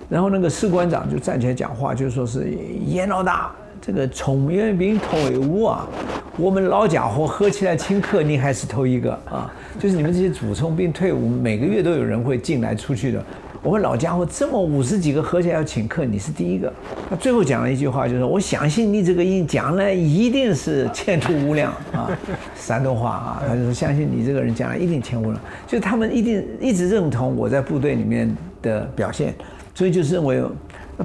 [0.08, 2.52] 然后那个士官长就站起来讲话，就说是
[2.86, 5.88] 严老大，这个从业兵退伍啊，
[6.36, 13.24] 我们老家伙合起来请客，你还是头一个啊，就是你们这些主从兵退伍，每个月都有人会进来出去的。
[13.62, 16.72] 我们老家伙这么五十几个合起来要请客，你是第一个。
[17.10, 22.08] 他最后讲了一句话，就是我相信你这个人将来一定是前途无量啊，
[22.56, 25.38] 山东话啊，他就说相信你这个人将来一定前途无量。
[25.66, 29.34] 就他们一定一直认同我在部队里面的表现，
[29.74, 30.42] 所以就是认为，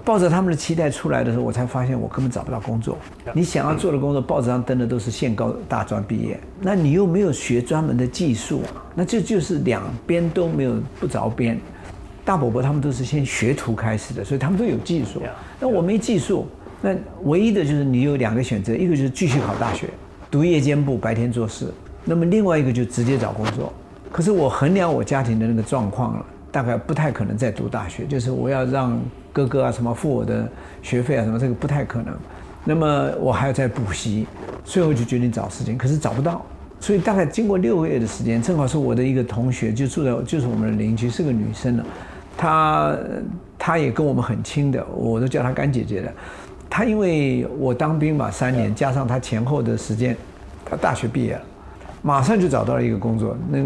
[0.05, 2.97] 抱着他们的期待出来的时候，我才发现我根本找不到工作。
[3.33, 8.61] 你想要做的工作，报纸上登的都是县高大专毕业，那你又没有学专门的技术，
[8.95, 11.59] 那这就是两边都没有不着边。
[12.25, 15.21] 大伯伯他们都是先学徒开始的，所以他们都有技术。
[15.59, 16.47] 那我没技术，
[16.81, 19.87] 那唯一的就是你有两个选择，一个就是继续考大学，
[20.31, 21.67] 读夜间部，白天做事；
[22.03, 23.71] 那么另外一个就直接找工作。
[24.11, 28.99] 可是我衡量我家庭的那个状况了，大概不太可能再读大学，就是我要让
[29.31, 30.49] 哥哥啊什么付我的
[30.81, 32.13] 学费啊什么，这个不太可能。
[32.63, 34.25] 那么我还要再补习，
[34.63, 36.43] 最后就决定找事情，可是找不到。
[36.79, 41.85] 所以大概经过六个月的时间，正好是我的一个同学，就住在就是我们的邻居，是个女生了。
[42.37, 42.95] 她，
[43.57, 46.11] 她也跟我们很亲的，我都叫她干姐姐的。
[46.69, 50.15] 她因为我当兵嘛三年，加上她前后的时间，
[50.65, 51.41] 她大学毕业了，
[52.01, 53.37] 马上就找到了一个工作。
[53.49, 53.59] 那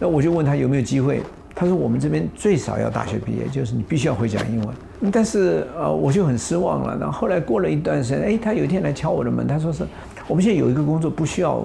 [0.00, 1.22] 那我就问她有没有机会，
[1.54, 4.74] 她说我们这边最少要大学毕业，就是你必须要会讲英文。
[5.12, 6.96] 但是呃我就很失望了。
[6.98, 9.86] 然后后来过了一段时间，哎，他有一天来敲我的门，他说是
[10.26, 11.64] 我们现在有一个工作不需要，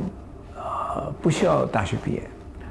[0.56, 2.22] 呃不需要大学毕业，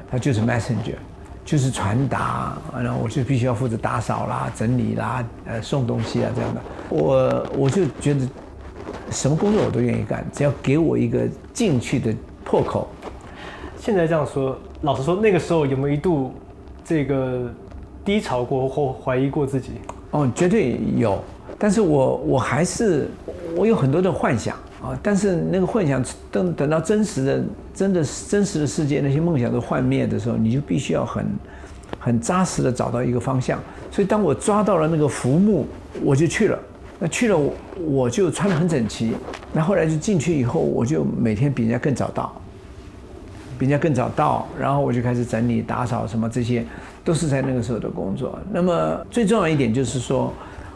[0.08, 0.94] 他就是 messenger。
[1.44, 6.60] 就是传达，然后我就必须要负责打扫啦、整理啦、呃送东西啊这样的。
[6.88, 8.20] 我我就觉得
[9.10, 12.88] 什么工作我都愿意干，只要给我一个进去的破口。
[13.76, 16.32] 现在这样说，老实说，那个时候有没有一度
[16.84, 17.52] 这个
[18.04, 19.72] 低潮过或怀疑过自己？
[20.12, 21.22] 哦，绝对有。
[21.58, 23.10] 但是我我还是
[23.56, 31.24] 我有很多的幻想啊，但是那个幻想等等到真实的真的真实的世界，那些梦想都幻灭的时候，你就必须要很
[32.00, 33.60] 很扎实的找到一个方向。
[33.92, 35.64] 所以当我抓到了那个浮木，
[36.02, 36.58] 我就去了。
[36.98, 39.12] 那去了我我就穿得很整齐。
[39.52, 42.32] 那后来就进去以后，我就每天比人家更早到，
[43.56, 46.66] 比人家更早到，然后我就开始整理打扫什么这些，
[47.04, 48.36] 都是在那个时候的工作。
[48.50, 50.32] 那么最重要一点就是说。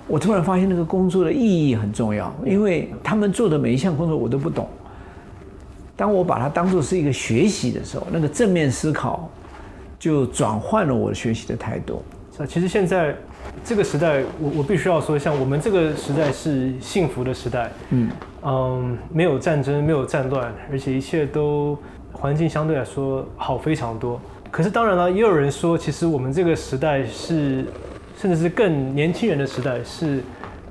[0.09, 4.69] 我突然发现那个工作的意义很重要，因为他们做的每一项工作我都不懂。
[5.97, 9.29] 当我把它当做是一个学习的时候，那个正面思考
[9.99, 12.03] 就转换了我的学习的态度。
[12.39, 13.17] 啊，其实现在
[13.65, 18.11] 这个时代，我我必须要说，像我们这个时代是幸福的时代，嗯
[18.45, 21.77] 嗯，没有战争，没有战乱，而且一切都
[22.13, 24.21] 环境相对来说好非常多。
[24.51, 27.65] 可是当然了，也有人说，其实我们这个时代是。
[28.17, 30.23] 甚至是更年轻人的时代是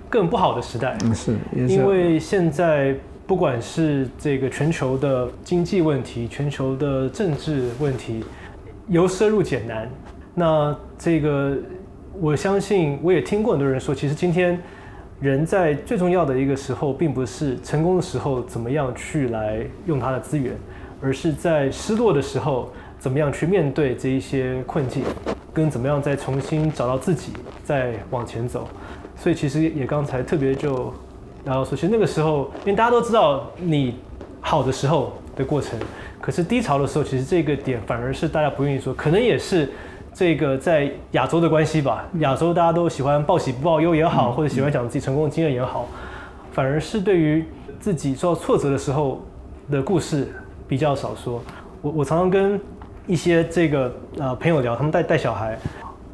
[0.09, 1.35] 更不好的时代，嗯，是，
[1.67, 2.95] 因为现在
[3.27, 8.23] 不管是这个全球的经济问题、全球的政治问题，
[8.87, 9.89] 由奢入俭难。
[10.33, 11.57] 那这个
[12.19, 14.59] 我相信，我也听过很多人说，其实今天
[15.19, 20.53] 人在最重要的一个时候，并不是成功的时候怎么样去来用他的资源，
[21.01, 22.71] 而是在失落的时候
[23.05, 25.03] 怎么样去面对这一些困境。
[25.53, 27.31] 跟怎么样再重新找到自己，
[27.63, 28.67] 再往前走，
[29.15, 30.91] 所以其实也刚才特别就，
[31.45, 33.95] 然后说，其实那个时候，因为大家都知道你
[34.41, 35.79] 好的时候的过程，
[36.19, 39.71] 可是低潮的时候，其实这个点反而是大家不愿意说，可能也是
[40.13, 42.05] 这个在亚洲的关系吧。
[42.15, 45.87] 亚洲大家都喜欢报喜不报忧也好，或者喜欢讲自己成功的经验也好，
[46.51, 47.45] 反而是对于
[47.79, 49.23] 自己受到挫折的时候
[49.71, 50.27] 的故事
[50.67, 51.41] 比较少说。
[51.81, 52.59] 我我常常跟。
[53.07, 55.57] 一些这个呃朋友聊，他们带带小孩，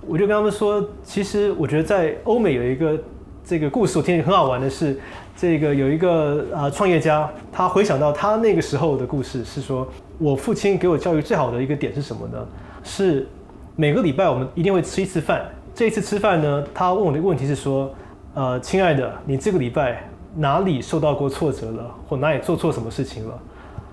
[0.08, 3.00] 我就跟他们说，其实我觉得在欧美有一个
[3.44, 5.00] 这个故事，我听很好玩的是，
[5.36, 12.46] 这个有一个啊创业家，他回想到他那个时候的故事，是说我父亲给我教育最好的一个点是什么呢？
[12.84, 13.28] 是
[13.76, 17.90] 每个礼拜我们一定会吃一次饭，这一次吃饭呢，他问我的问题是说，
[18.34, 23.40] 呃，亲爱的，你这个礼拜哪里受到过挫折了，或哪里做错什么事情了？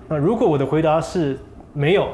[0.07, 1.39] 那如果我的回答是
[1.73, 2.07] 没有。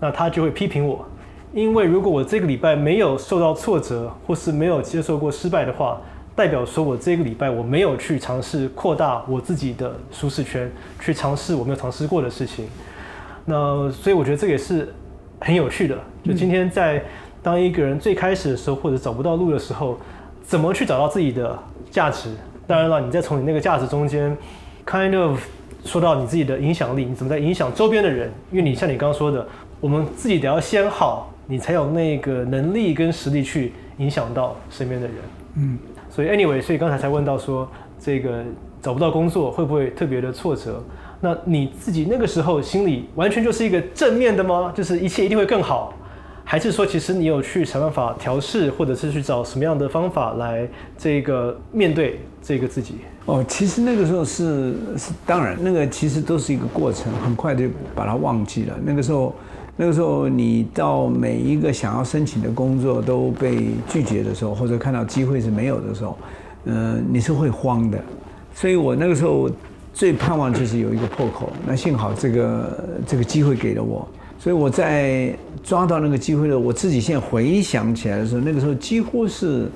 [0.00, 1.04] 那他就会批评我，
[1.52, 6.00] 因为如果我这个礼拜没有受到挫折，或是没有接受过失败的话，
[6.34, 12.66] 代表说我这个礼拜我没有去尝试扩大我自己的舒适圈，去尝试我没有尝试过的事情。
[13.44, 14.90] 那所以我觉得这也是
[15.38, 15.98] 很有趣的。
[16.24, 17.04] 就今天在
[17.42, 19.98] 当一个人最开始的时候，或者找不到路的时候，
[20.42, 21.58] 怎么去找到自己的
[21.90, 22.30] 价值？
[22.66, 24.34] 当然了，你再从你那个价值中间
[24.86, 25.38] ，kind of
[25.84, 28.32] 说到你自己的影响力，你怎么在影响周边的人？
[28.50, 29.46] 因为你像你刚刚说的。
[29.80, 35.16] 我们自己得要先好，你才有那个能力跟实力去影响到身边的人。
[35.54, 35.78] 嗯，
[36.10, 37.66] 所以 anyway，所以刚才才问到说，
[37.98, 38.44] 这个
[38.82, 40.84] 找不到工作会不会特别的挫折？
[41.22, 44.70] 那你自己那个时候心里完全就是一个正面的吗？
[44.76, 45.94] 就是一切一定会更好，
[46.44, 52.96] 还是说其实你有去想办法调试，或者是去找什么样的方法来这个面对这个自己？
[53.24, 57.64] 哦，其实那个时候是是当然，那个其实都是一个过程，很快就
[57.94, 58.78] 把它忘记了。
[58.84, 59.34] 那个时候。
[59.82, 66.18] 那个时候，你到每一个想要申请的工作都被拒绝的时候，或者看到机会是没有的时候，
[66.66, 67.98] 嗯，你是会慌的。
[68.54, 69.50] 所以我那个时候
[69.94, 71.50] 最盼望就是有一个破口。
[71.66, 74.06] 那幸好这个这个机会给了我，
[74.38, 79.66] 所以我在抓到那个机会的，我自己现在回想起来的时候，那个时候几乎是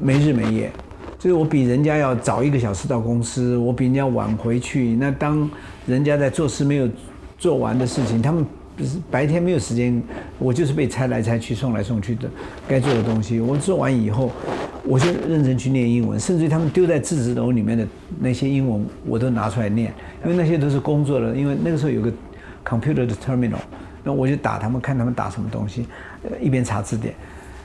[0.00, 0.72] 没日没夜，
[1.18, 4.96] 就是我比人家要早一个小时到公司，我比人家晚回去。
[4.98, 5.46] 那当
[5.84, 6.88] 人家在做事没有
[7.36, 8.42] 做完的事情，他们。
[8.76, 10.02] 就是白天没有时间，
[10.38, 12.28] 我就是被拆来拆去、送来送去的，
[12.66, 14.32] 该做的东西我做完以后，
[14.84, 17.86] 我就认真去念英文，甚至于他们丢在字字楼里面的
[18.18, 19.92] 那些英文，我都拿出来念，
[20.24, 21.36] 因为那些都是工作的。
[21.36, 22.12] 因为那个时候有个
[22.64, 23.60] computer 的 terminal，
[24.02, 25.86] 那我就打他们，看他们打什么东西，
[26.40, 27.14] 一边查字典。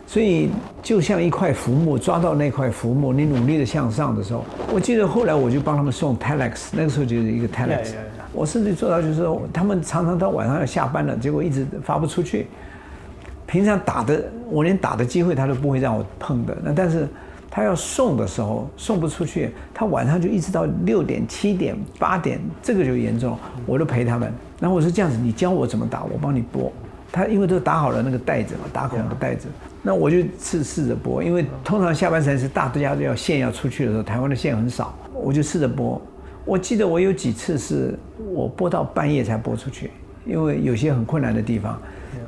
[0.06, 0.50] 所以
[0.82, 7.94] 就像一块浮木，抓到那块浮木，你努力的向上的时候，我记得后来我就帮他们送 telex，那个时候就是一个 telex。
[8.32, 12.48] 我甚至做到，就是说，他们常常到晚上要下班了，结果一直发不出去。
[13.48, 16.56] 平常打的，我连打的机会他都不会让我碰的。
[16.64, 17.08] 那但是，
[17.50, 23.36] 他要送的时候送不出去，他晚上就一直到六点、七点、八点，这个就严重。
[23.66, 24.32] 我都陪他们。
[24.60, 26.72] 然后我说这样子，你教我怎么打，我帮你拨。
[27.12, 29.48] 他因为都打好了那个袋子嘛，打孔的袋子。
[29.82, 36.00] 那我就试试着拨，因为通常下班时间是大家都要线要出去的时候，台湾的线很少，我就试着拨。
[36.50, 37.94] 我记得我有几次是
[38.34, 39.92] 我播到半夜才播出去，
[40.26, 41.80] 因为有些很困难的地方。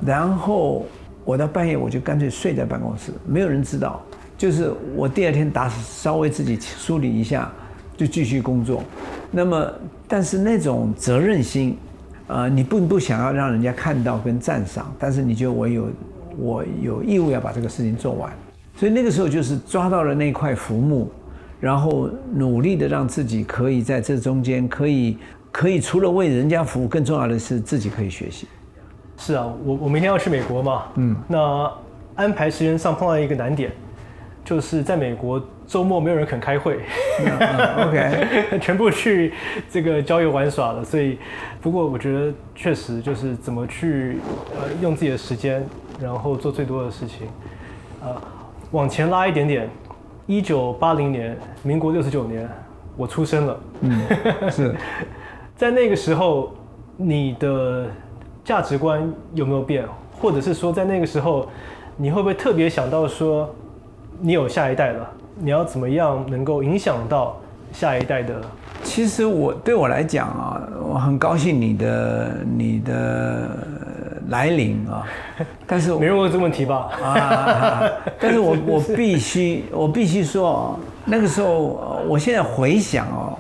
[0.05, 0.85] 然后
[1.25, 3.99] 我到半夜我就干脆睡在办公室，没有人知道，
[4.37, 7.51] 就是我第二天打稍微自己梳理一下，
[7.97, 8.83] 就继续工作。
[9.31, 9.73] 那么，
[10.07, 11.75] 但是那种责任心，
[12.27, 15.89] 呃，你并不想要让人家看到跟赞赏，但是你觉得我有
[16.37, 18.31] 我有义务要把这个事情做完。
[18.75, 21.09] 所以那个时候就是抓到了那块浮木，
[21.61, 25.17] 然后努力的让自己可以在这中间可以
[25.49, 28.47] 可以除了为人家服务，更重要的是自己可以学习。
[29.15, 31.71] 是啊，我我明天要去美国嘛，嗯，那
[32.15, 33.71] 安排时间上碰到一个难点，
[34.43, 36.79] 就是在美国周末没有人肯开会
[37.77, 39.31] ，OK， 全部去
[39.69, 40.83] 这个郊游玩耍了。
[40.83, 41.19] 所以，
[41.61, 44.17] 不过我觉得确实就是怎么去
[44.55, 45.63] 呃用自己的时间，
[46.01, 47.27] 然后做最多的事情，
[48.01, 48.19] 呃，
[48.71, 49.69] 往前拉一点点，
[50.27, 52.49] 一九八零年，民国六十九年，
[52.95, 54.01] 我出生了，嗯，
[54.51, 54.75] 是
[55.55, 56.53] 在那个时候
[56.97, 57.87] 你的。
[58.43, 59.85] 价值观有没有变，
[60.19, 61.47] 或者是说在那个时候，
[61.95, 63.47] 你会不会特别想到说，
[64.19, 65.07] 你有下一代了，
[65.37, 67.39] 你要怎么样能够影响到
[67.71, 68.41] 下一代的？
[68.81, 73.47] 其实我对我来讲啊，我很高兴你的你的
[74.31, 75.05] 来临啊，
[75.67, 76.89] 但是没问过这个问题吧？
[77.03, 77.83] 啊，
[78.19, 83.37] 但是我我必须我必须说，那个时候我现在回想哦，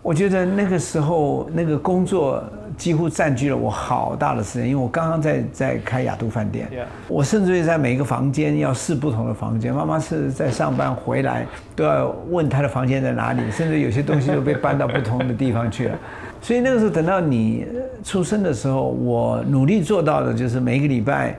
[0.00, 2.42] 我觉得那个时候那个工作。
[2.78, 6.68] 几乎占据了我好大的时间，因为我刚刚在在开雅都饭店，
[7.08, 9.74] 我甚至于在每一个房间要试不同的房间。
[9.74, 15.98] 妈妈是在上班回来都要问她的房间在哪里，甚至有些东西都被搬到不同的地方去了。
[16.40, 17.66] 所以那个时候等到你
[18.02, 21.38] 出生的时候，我努力做到的就是每个礼拜，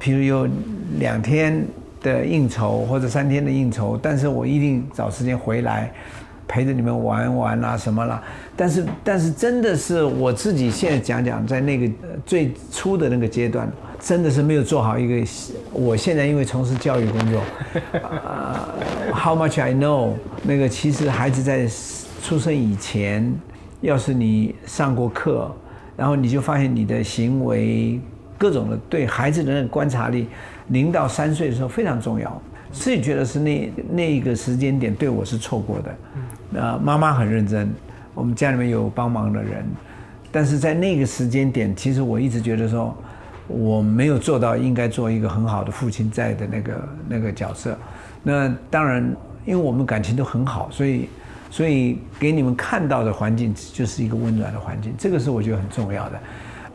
[0.00, 0.48] 譬如有
[0.98, 1.64] 两天
[2.02, 5.92] 的应酬或者三天的应酬，但是我一定找时间回来。
[6.48, 8.22] 陪着你们玩玩啦什么啦，
[8.54, 11.90] 但是但是真的是我自己现在讲讲，在那个
[12.26, 13.66] 最初的那个阶段，
[13.98, 15.26] 真的是没有做好一个。
[15.72, 17.40] 我现在因为从事教育工作，
[18.04, 18.68] 啊
[19.14, 20.10] ，How much I know？
[20.42, 21.66] 那个其实孩子在
[22.22, 23.32] 出生以前，
[23.82, 25.54] 要是你上过课，
[25.96, 28.00] 然后你就发现你的行为
[28.38, 30.26] 各种的对孩子的那个观察力，
[30.68, 32.42] 零到三岁的时候非常重要。
[32.70, 35.94] 自己觉得是那那一个时间点对我是错过的。
[36.54, 37.70] 呃，妈妈很认真，
[38.14, 39.62] 我们家里面有帮忙的人，
[40.30, 42.96] 但是在那个时间点，其实我一直觉得说，
[43.46, 47.76] 我没有做到应该做一个很好的父亲在的那个那个角色。
[48.22, 49.02] 那当然，
[49.44, 51.08] 因为我们感情都很好，所以
[51.52, 56.18] 所以给你们看到的环境就是一个温暖的环境，这个是我觉得很重要的。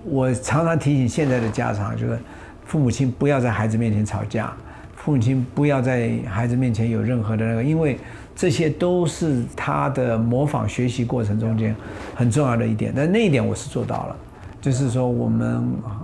[0.05, 2.19] 我常常提醒现在的家长，就是
[2.63, 4.53] 父母亲不要在孩子面前吵架，
[4.95, 7.97] 父母亲不要在孩子面前有任何的那个，因为。
[8.39, 11.75] 这些都是他的模仿学习过程中间
[12.13, 14.15] 很重要的一点，但那一点我是做到了，
[14.61, 15.55] 就是说我们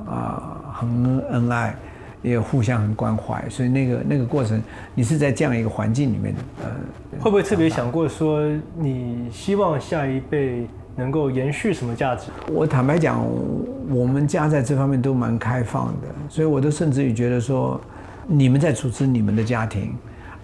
[0.08, 1.76] 啊很恩爱，
[2.24, 4.60] 也互相很关怀，所以那个那个过程，
[4.96, 6.34] 你是在这样一个环境里面，
[6.64, 6.72] 呃，
[7.20, 12.28] 会不会特别想过说你希望下一辈能够延续什么价值？
[12.52, 13.24] 我坦白讲，
[13.90, 17.80] 我们家在这方面都蛮开放的，所以我都甚至于觉得说，
[18.26, 19.94] 你们在组织你们的家庭。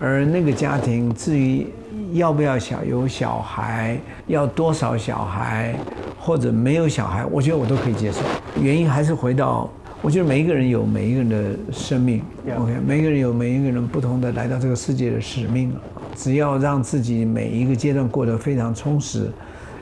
[0.01, 1.67] 而那个家庭，至于
[2.13, 5.75] 要不要小有小孩，要多少小孩，
[6.17, 8.21] 或者没有小孩，我觉得我都可以接受。
[8.61, 9.69] 原因还是回到，
[10.01, 12.21] 我觉得每一个人有每一个人的生命
[12.57, 15.73] ，OK，每一个人有每一个人不同的来到这个世界的使命。
[16.15, 19.29] 只要让自己每一个阶段过得非常充实，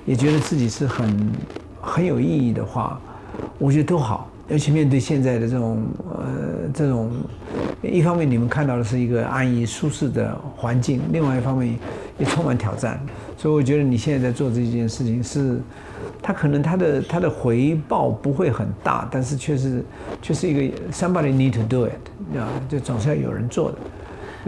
[0.05, 1.31] 也觉得自己是很
[1.79, 2.99] 很有意义的话，
[3.57, 4.29] 我觉得都好。
[4.49, 6.25] 尤其面对现在的这种呃
[6.73, 7.11] 这种，
[7.81, 11.77] 一方面你们看到的是一个安逸舒适的环境，另外一方面
[12.17, 12.99] 也充满挑战。
[13.37, 15.59] 所以我觉得你现在在做这件事情是，
[16.21, 19.83] 它可能他的他的回报不会很大，但是却是
[20.21, 23.77] 却是一个 somebody need to do it 啊，就总是要有人做的。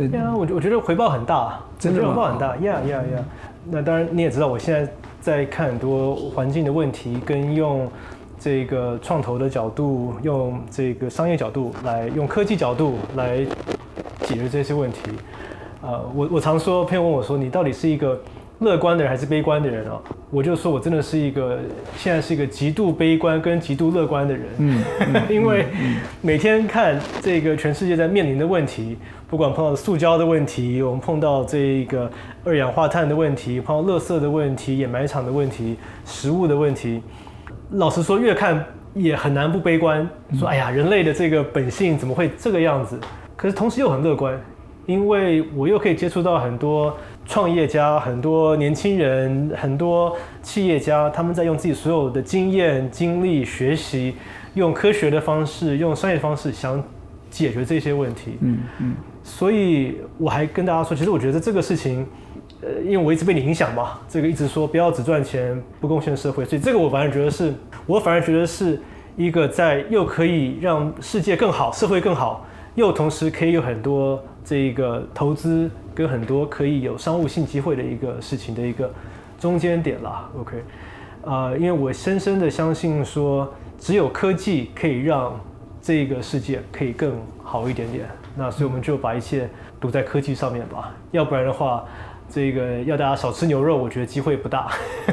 [0.10, 3.26] 对啊，我我觉得回报很大，真的回报很大呀呀呀！
[3.70, 7.90] 那当然你也知道，我现在在看很多环境的问题跟用。
[8.42, 13.46] 这个创投的角度，用这个商业角度来，用科技角度来
[14.22, 15.12] 解决这些问题。
[15.82, 18.18] 呃，我我常说，朋友问我说，你到底是一个
[18.60, 20.00] 乐观的人还是悲观的人啊？
[20.30, 21.58] 我就说我真的是一个，
[21.96, 24.46] 现在是一个极度悲观跟极度乐观的人。
[24.58, 24.84] 嗯，
[25.30, 25.66] 因为
[26.22, 28.98] 每天看这个全世界在面临的问题，
[29.30, 32.10] 不管碰到塑胶的问题，我们碰到这个
[32.44, 37.02] 二氧化碳的问题，碰到垃圾的问题，掩埋场的问题，食物的问题。
[37.72, 40.08] 老实说，越看也很难不悲观。
[40.38, 43.00] 说，哎呀，人类的这个本性怎么会这个样子？
[43.38, 44.38] 可是同时又很乐观，
[44.86, 46.94] 因为我又可以接触到很多
[47.30, 54.16] 创业家、很多年轻人、很多企业家，他们在用自己所有的经验、经历、学习，
[54.56, 56.84] 用科学的方式、用商业方式想
[57.30, 58.40] 解决这些问题。
[58.40, 58.96] 嗯嗯。
[59.24, 62.04] 所以我还跟大家说，其实我觉得这个事情，
[62.64, 67.54] 呃，因为我一直被你影响嘛，这个一直说不要只赚钱不贡献社会，所以这个我反而觉得是，
[67.86, 68.82] 我反而觉得是
[69.16, 75.70] 一个在又可以让世界更好、社会更好，又同时可以有很多这个投资
[76.00, 78.90] 跟很多可以有商务性机会的一个事情的一个
[79.38, 80.30] 中间点啦。
[80.40, 80.64] OK，
[81.24, 85.38] 呃，因为我深深的相信说，只有科技可以让
[85.82, 87.12] 这个世界可以更
[87.44, 88.06] 好一点点。
[88.34, 91.84] 那所以我们就把一切赌在科技上面吧，要不然的话，
[92.30, 94.72] 这个要大家少吃牛肉，我觉得机会不大。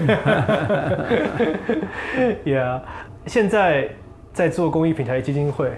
[2.47, 2.81] Yeah，
[3.27, 3.89] 现在
[4.33, 5.73] 在做公益平台基金会，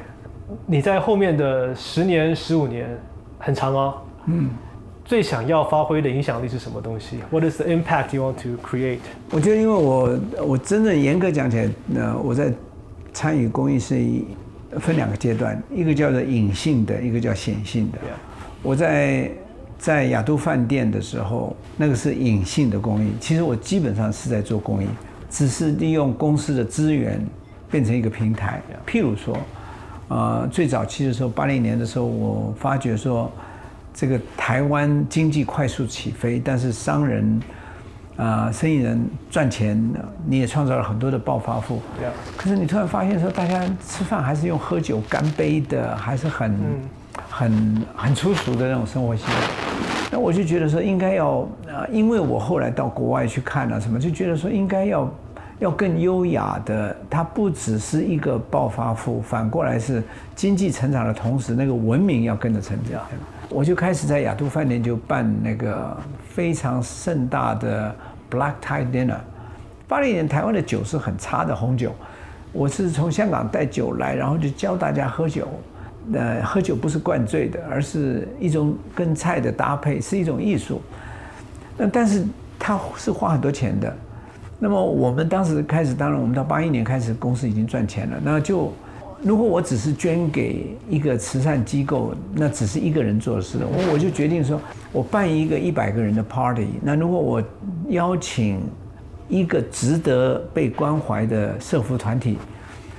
[0.66, 2.86] 你在后面的十年、十五年
[3.38, 3.94] 很长哦。
[4.26, 4.50] 嗯。
[5.08, 8.98] 最想要发挥的影响力是什么东西？What is the impact you want to create？
[9.30, 12.52] 我觉得，因为我我真正严格讲起来，那我在
[13.14, 14.22] 参与公益事业。
[14.78, 17.96] 分两个阶段，一个叫做隐性的，一个叫显性的。
[18.62, 19.30] 我在
[19.78, 23.10] 在雅都饭店的时候，那个是隐性的公益。
[23.18, 24.86] 其实我基本上是在做公益，
[25.30, 27.18] 只是利用公司的资源
[27.70, 28.60] 变成一个平台。
[28.86, 29.34] 譬如说，
[30.08, 33.32] 呃，最早期的时候，八零年的时候，我发觉说，
[33.92, 37.40] 这个台湾经济快速起飞，但是商人。
[38.18, 39.80] 啊，生意人赚钱，
[40.26, 41.80] 你也创造了很多的暴发户。
[42.36, 46.58] 可是你突然发现说，大家吃饭还是用喝酒干杯的，还是很、
[47.30, 49.36] 很、很粗俗的那种生活习惯。
[50.10, 55.14] 那我就觉得说，应该要啊，因为我后来到国外去看了什么，就觉得说应该要
[55.60, 56.96] 要更优雅的。
[57.08, 60.02] 它不只是一个暴发户，反过来是
[60.34, 63.00] 经济成长的同时，那个文明要跟着成长。
[63.50, 65.96] 我就开始在雅都饭店就办那个
[66.28, 67.94] 非常盛大的
[68.30, 69.16] Black Tie Dinner。
[69.86, 71.94] 八零年台湾的酒是很差的红酒，
[72.52, 75.48] 我是从香港带酒来，然后就教大家喝酒。
[76.12, 80.82] 呃，喝酒不是灌醉的，而是一种跟菜的搭配，是一种艺术。
[81.76, 82.24] 那但是
[82.58, 83.94] 它是花很多钱的。
[84.58, 88.72] 那么我们当时开始，当然我们到八一年开始，公司已经赚钱了，那就。
[89.22, 93.66] 如果我只是捐给一个慈善机构，那只是一个人做的事了。
[93.66, 94.60] 我我就决定说，
[94.92, 96.68] 我办一个一百个人的 party。
[96.82, 97.42] 那如果我
[97.88, 98.60] 邀请
[99.28, 102.38] 一个值得被关怀的社福团体，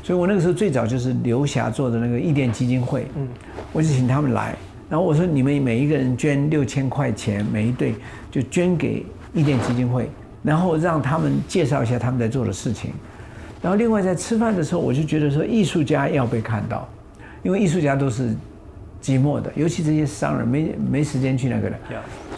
[0.04, 3.28] 所以我那个时候最早就是刘霞做的那个义电基金会，嗯，
[3.72, 4.56] 我就请他们来。
[4.90, 7.96] 然后我说，你们每一个人捐六千块钱，每一对
[8.30, 10.10] 就捐给义电基金会，
[10.44, 12.92] 然后让他们介绍一下他们在做的事情。
[13.62, 16.88] 然后另外在吃饭的时候，我就觉得说艺术家要被看到，
[17.44, 18.30] 因为艺术家都是
[19.02, 21.76] 寂寞的，尤其这些商人没没时间去那个的，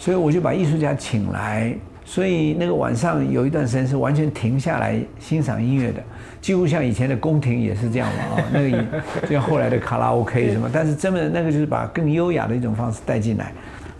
[0.00, 1.72] 所以我就把艺术家请来，
[2.04, 6.02] 所以那个晚上有一段时间是完全停下来欣赏音乐的，
[6.40, 8.84] 几乎像以前的宫廷也是这样嘛啊， 那个
[9.22, 13.52] 就像后来的卡拉 OK 什么，但是真的那个就是把更优雅的一种方式带进来，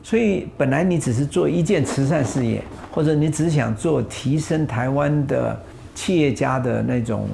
[0.03, 2.61] 所以本来你只是做一件慈善事业，
[2.91, 5.57] 或者你只想做提升台湾的。
[5.95, 7.29] 企业家的那种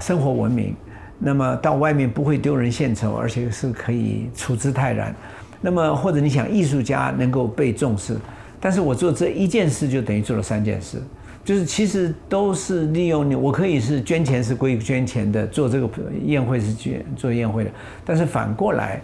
[0.00, 0.74] 生活文明，
[1.18, 5.14] 那么到外面不会丢人现丑，而且是可以处之泰然。
[5.60, 8.16] 那么或者你想艺术家能够被重视，
[8.60, 11.02] 但是我做这一件事就等于做了三件事，
[11.44, 15.88] 就是其实都是利用你，我可以是捐钱是归捐钱的，做这个
[16.24, 17.70] 宴会是捐做宴会的，
[18.04, 19.00] 但是反过来，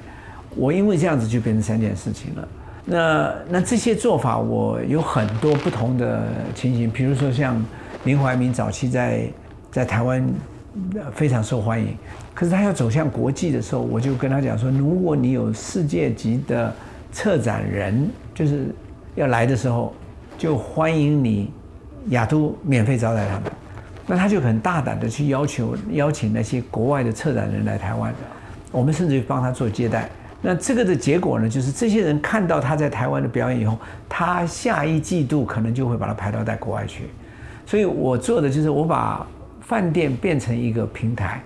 [0.54, 2.48] 我因为这样子就变成三件事情了。
[2.84, 6.22] 那那这些做法我有很多不同的
[6.54, 7.64] 情形，比如说像。
[8.04, 9.28] 林怀民早期在
[9.70, 10.26] 在台湾
[11.12, 11.96] 非常受欢迎，
[12.34, 16.72] 可是他要走向国际的时候，我就跟他讲说：如果你有世界级的
[17.12, 18.74] 策展人，就是
[19.16, 19.92] 要来的时候，
[20.38, 21.52] 就欢迎你
[22.08, 23.42] 雅都免费招待他们。
[24.06, 28.12] 那他就很大胆的去要求邀请那些国外的策展人来台湾，
[28.72, 30.08] 我们甚至帮他做接待。
[30.40, 33.78] 那这个的结果呢，就是这些人看到他在台湾的表演以后，
[34.08, 37.04] 他下一季度可能就会把他排到在国外去。
[37.70, 39.24] 所以我做的就是我把
[39.60, 41.40] 饭店变成一个平台，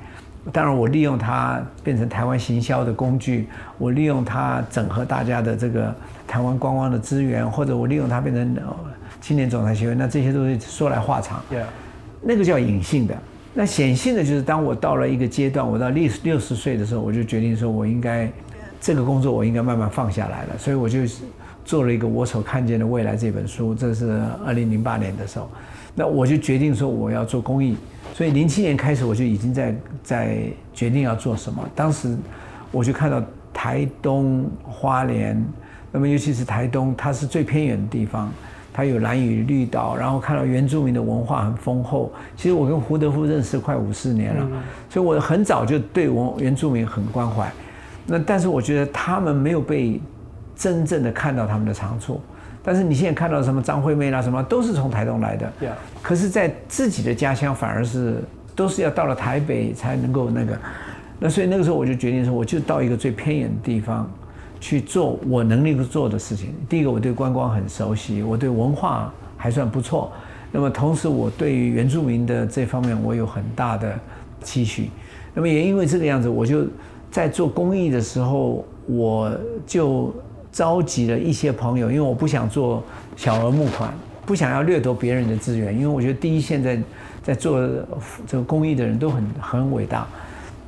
[0.51, 3.47] 当然我利用它变成台湾行销的工具，
[3.77, 5.95] 我利用它整合大家的这个
[6.27, 8.57] 台湾观光的资源，或者我利用它变成
[9.21, 11.43] 青年总裁协会，那这些都是说来话长。
[11.51, 11.63] 对，
[12.23, 13.15] 那个叫隐性的，
[13.53, 18.27] 那显性的就是当我到了一个阶段，我到六六十岁的时候，我就决定说我应该
[18.81, 21.01] 这个工作我应该慢慢放下来了，所以我就
[21.65, 25.49] 做了一个我所看见的未来这本书，这是二零零八年的时候。
[25.95, 27.77] 那我就决定说我要做公益，
[28.13, 30.39] 所以零七年开始我就已经在在
[30.73, 31.65] 决定要做什么。
[31.75, 32.17] 当时
[32.73, 35.41] 我就看到台东花莲，
[35.93, 38.29] 那么尤其是台东，它是最偏远的地方，
[38.73, 42.13] 它有蓝屿绿岛，然后看到原住民的文化很丰厚。
[42.37, 44.49] 其实我跟胡德夫认识快五十年了，
[44.91, 47.49] 所以我很早就对我原住民很关怀。
[48.05, 50.01] 那但是我觉得他们没有被
[50.57, 52.21] 真正的看到他们的长处。
[52.67, 55.53] 但是你现在看到什么张惠妹啦，什么都是从台东来的，
[56.01, 58.25] 可是，在自己的家乡反而是
[58.57, 60.59] 都是要到了台北才能够那个。
[61.19, 64.11] 那所以那个时候我就决定说，我就到一个最偏远的地方
[64.61, 66.55] 去做我能力做的事情。
[66.67, 70.11] 第一个，我对观光很熟悉，我对文化还算不错。
[70.51, 73.95] 那么同时，我对于原住民的这方面，我有很大的
[74.43, 74.89] 期许。
[75.35, 76.67] 那么也因为这个样子，我就
[77.11, 79.31] 在做公益的时候，我
[79.67, 80.15] 就。
[80.55, 82.81] 召集了一些朋友，因为我不想做
[83.17, 83.93] 小额募款，
[84.25, 86.79] 不想要掠夺别人的资源，因为我觉得第一现在
[87.25, 87.61] 在做
[88.25, 90.07] 这个公益的人都很很伟大，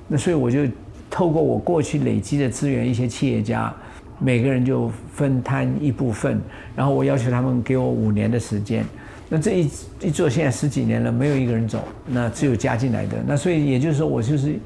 [0.09, 0.66] 那所以我就
[1.09, 3.72] 透过我过去累积的资源，一些企业家，
[4.18, 6.41] 每个人就分摊一部分，
[6.74, 8.84] 然后我要求他们给我五年的时间，
[9.28, 9.70] 那这一
[10.01, 14.59] 一做现在十几年了，没有一个人走，那只有加进来的，那所以也就是说我就是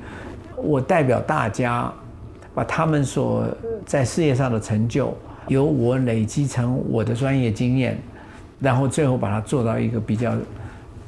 [0.56, 1.92] 我代表大家。
[2.54, 3.46] 把他们所
[3.86, 7.96] 在事业上的成就，由我累积成我的专业经验，
[8.58, 10.34] 然后最后把它做到一个比较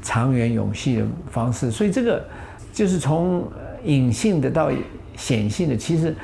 [0.01, 1.70] 长远永续的方式。
[1.70, 2.24] 所以这个
[2.72, 3.45] 就是从
[3.84, 4.70] 隐性的到
[5.16, 6.14] 显性的，其实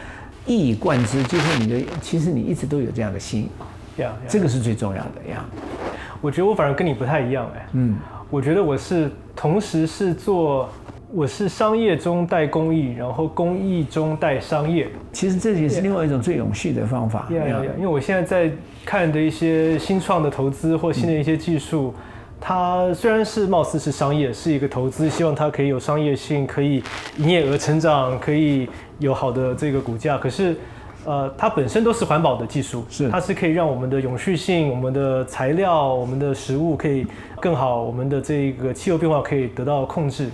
[0.46, 3.48] 一以贯之，就是你的，其实你一直都有这样的心，
[3.96, 5.44] 呀，这个是最重要的呀。
[6.20, 7.96] 我觉得我反而跟你不太一样哎，嗯，
[8.30, 10.68] 我觉得我是同时是做。
[11.10, 14.86] 我是商业中带公益，然后公益中带商业。
[15.10, 17.26] 其实这也是另外一种最永续的方法。
[17.30, 18.52] 因为我现在在
[18.84, 21.94] 看的一些新创的投资或新的一些技术，
[22.38, 26.82] 它虽然是貌似是商业，是一个投资，希望它可以有商业性，可以
[27.16, 30.18] 营业额成长，可以有好的这个股价。
[30.18, 30.54] 可是，
[31.06, 37.06] 呃，它本身都是环保的技术，是它是可以让我们的永续性、我们的材料、我们的食物可以
[37.40, 40.28] 更好，我们的这个气候变化可以得到控制。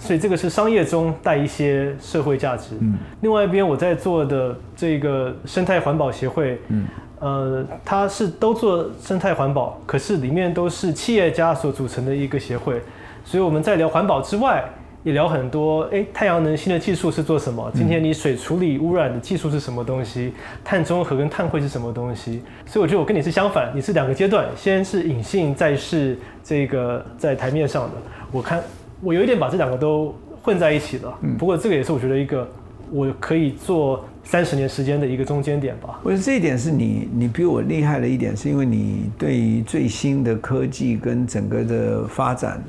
[0.00, 2.70] 所以这个是商业中带一些社会价值。
[2.80, 6.86] 嗯，另外一边我在做的这个生态环保协会，嗯，
[7.20, 12.80] 呃，它是都做生态环保，可是里面都是企业家所组成的一个协会。
[13.24, 14.64] 所以我们在聊环保之外，
[15.04, 15.82] 也聊很多。
[15.92, 17.70] 哎，太阳能新的技术是做什么？
[17.74, 20.32] 今天你水处理污染的技术是什么东西？
[20.64, 22.42] 碳中和跟碳汇是什么东西？
[22.64, 27.90] 所以我觉得我跟你是相反，你是两个阶段，先是隐性，再是这个在台面上的。
[28.32, 28.62] 我看。
[29.00, 32.48] 我有一点把这两个都混在一起了，嗯不过这个也是我觉得一个
[32.90, 36.00] 我可以做三十年时间的一个中间点吧。
[36.02, 42.62] 我觉得这一点是你你比我厉害的一点，是因为你对于最新的科技跟整个的发展，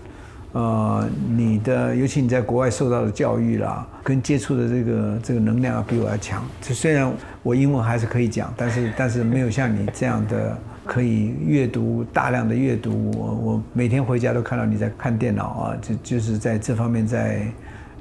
[0.53, 6.43] 呃，你的尤其你在国外受到的教育啦，跟接触的这个这个能量比我要强。
[6.61, 7.11] 就虽然
[7.43, 10.57] 我英文还是可以讲，但是但是没有像你这样的。
[10.91, 17.47] 可以阅读大量的阅读，我我每天回家都看到你在看电脑啊，就就是在这方面在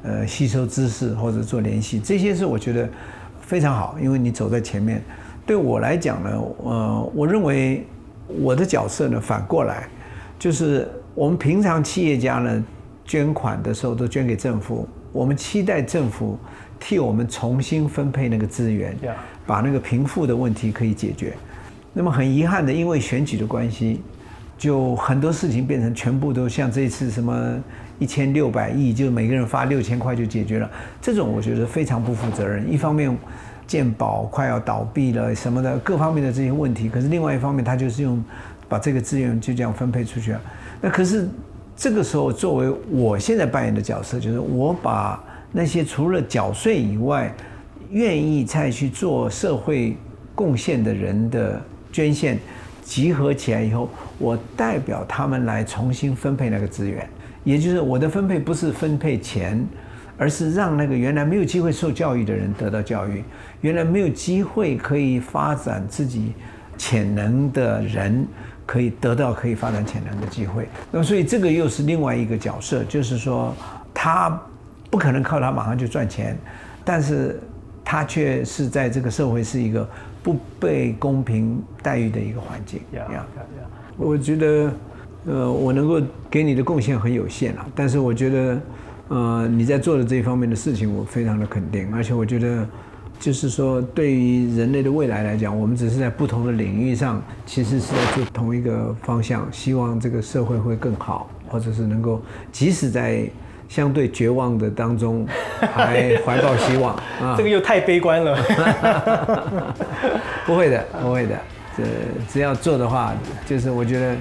[0.03, 2.89] 呃吸收知识或者做联系，这些是我觉得
[3.43, 5.01] 非常好，因为你走在前面。
[5.47, 6.31] 对我来讲呢，
[6.65, 7.87] 呃，我认为
[8.27, 9.87] 我的角色呢反过来，
[10.37, 12.65] 就是我们平常企业家呢
[13.05, 16.37] 捐款的时候都捐给政府，我们期待政府
[16.81, 18.97] 替我们重新分配那个资源，
[19.47, 21.37] 把那个贫富的问题可以解决。
[21.93, 24.01] 那么很遗憾的，因为选举的关系，
[24.57, 27.59] 就很多事情变成全部都像这次什么
[27.99, 30.71] 一千六百亿，就每个人发六千块就解决了。
[31.03, 32.73] 这种我觉得非常不负责任。
[32.73, 33.17] 一方面，
[33.67, 36.89] 健保快要倒闭了什么的，各方面的这些问题。
[36.89, 38.23] 可是另外一方面，他就是用
[38.69, 40.41] 把这个资源就这样分配出去了。
[40.81, 41.29] 那可是
[41.75, 45.21] 这个时候，作为我现在扮演的角色，就是我把
[45.51, 47.35] 那些除了缴税以外，
[47.91, 49.97] 愿意再去做社会
[50.37, 51.61] 贡献的人的。
[51.93, 52.39] 捐献
[52.83, 53.89] 集合起来以后，
[54.19, 57.09] 我代表他们来重新分配那个资源，
[57.45, 59.65] 也就是我的分配不是分配钱，
[60.19, 63.23] 而是让那个原来没有机会受教育的人得到教育，
[63.61, 66.33] 原来没有机会可以发展自己
[66.77, 68.27] 潜能的人
[68.67, 70.67] 可以得到可以发展潜能的机会。
[70.91, 73.55] 那么，所以这个又是另外一个角色，就是说
[73.95, 74.41] 他
[74.91, 76.37] 不可能靠他马上就赚钱，
[76.85, 77.39] 但是
[77.85, 79.89] 他却是在这个社会是一个。
[80.23, 83.25] 不被公平待遇的一个环境，呀呀呀！
[83.97, 84.73] 我觉得，
[85.27, 86.01] 呃，我能够
[86.31, 88.61] 给你的贡献很有限了，但是我觉得，
[89.09, 92.69] 呃，你在做的这一方面的事情，我非常的肯定，而且我觉得，
[93.19, 102.21] 就是说，对于人类的未来来讲，我们只是在不同的领域上，其实是在做同一个方向，希望这个社会会更好，或者是能够，
[102.53, 103.29] 即使在。
[103.71, 105.25] 相对绝望的当中，
[105.61, 106.93] 还怀抱希望
[107.23, 107.37] 啊！
[107.37, 108.37] 这个又太悲观了。
[110.45, 111.39] 不会的，不会的。
[111.77, 111.85] 这
[112.29, 113.15] 只要做的话，
[113.47, 114.17] 就是我觉得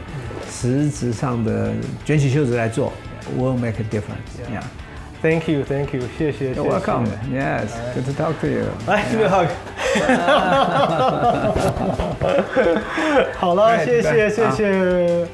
[0.47, 1.71] 实质上的
[2.05, 2.93] 卷起袖子来做
[3.37, 4.37] ，will make a difference。
[4.53, 4.61] Yeah.
[5.21, 6.53] Thank you, thank you，谢谢。
[6.53, 7.07] You're welcome.
[7.33, 8.67] Yes, good to talk to you.
[8.87, 9.47] 来 me a hug。
[13.35, 15.27] 好了，谢谢，谢谢。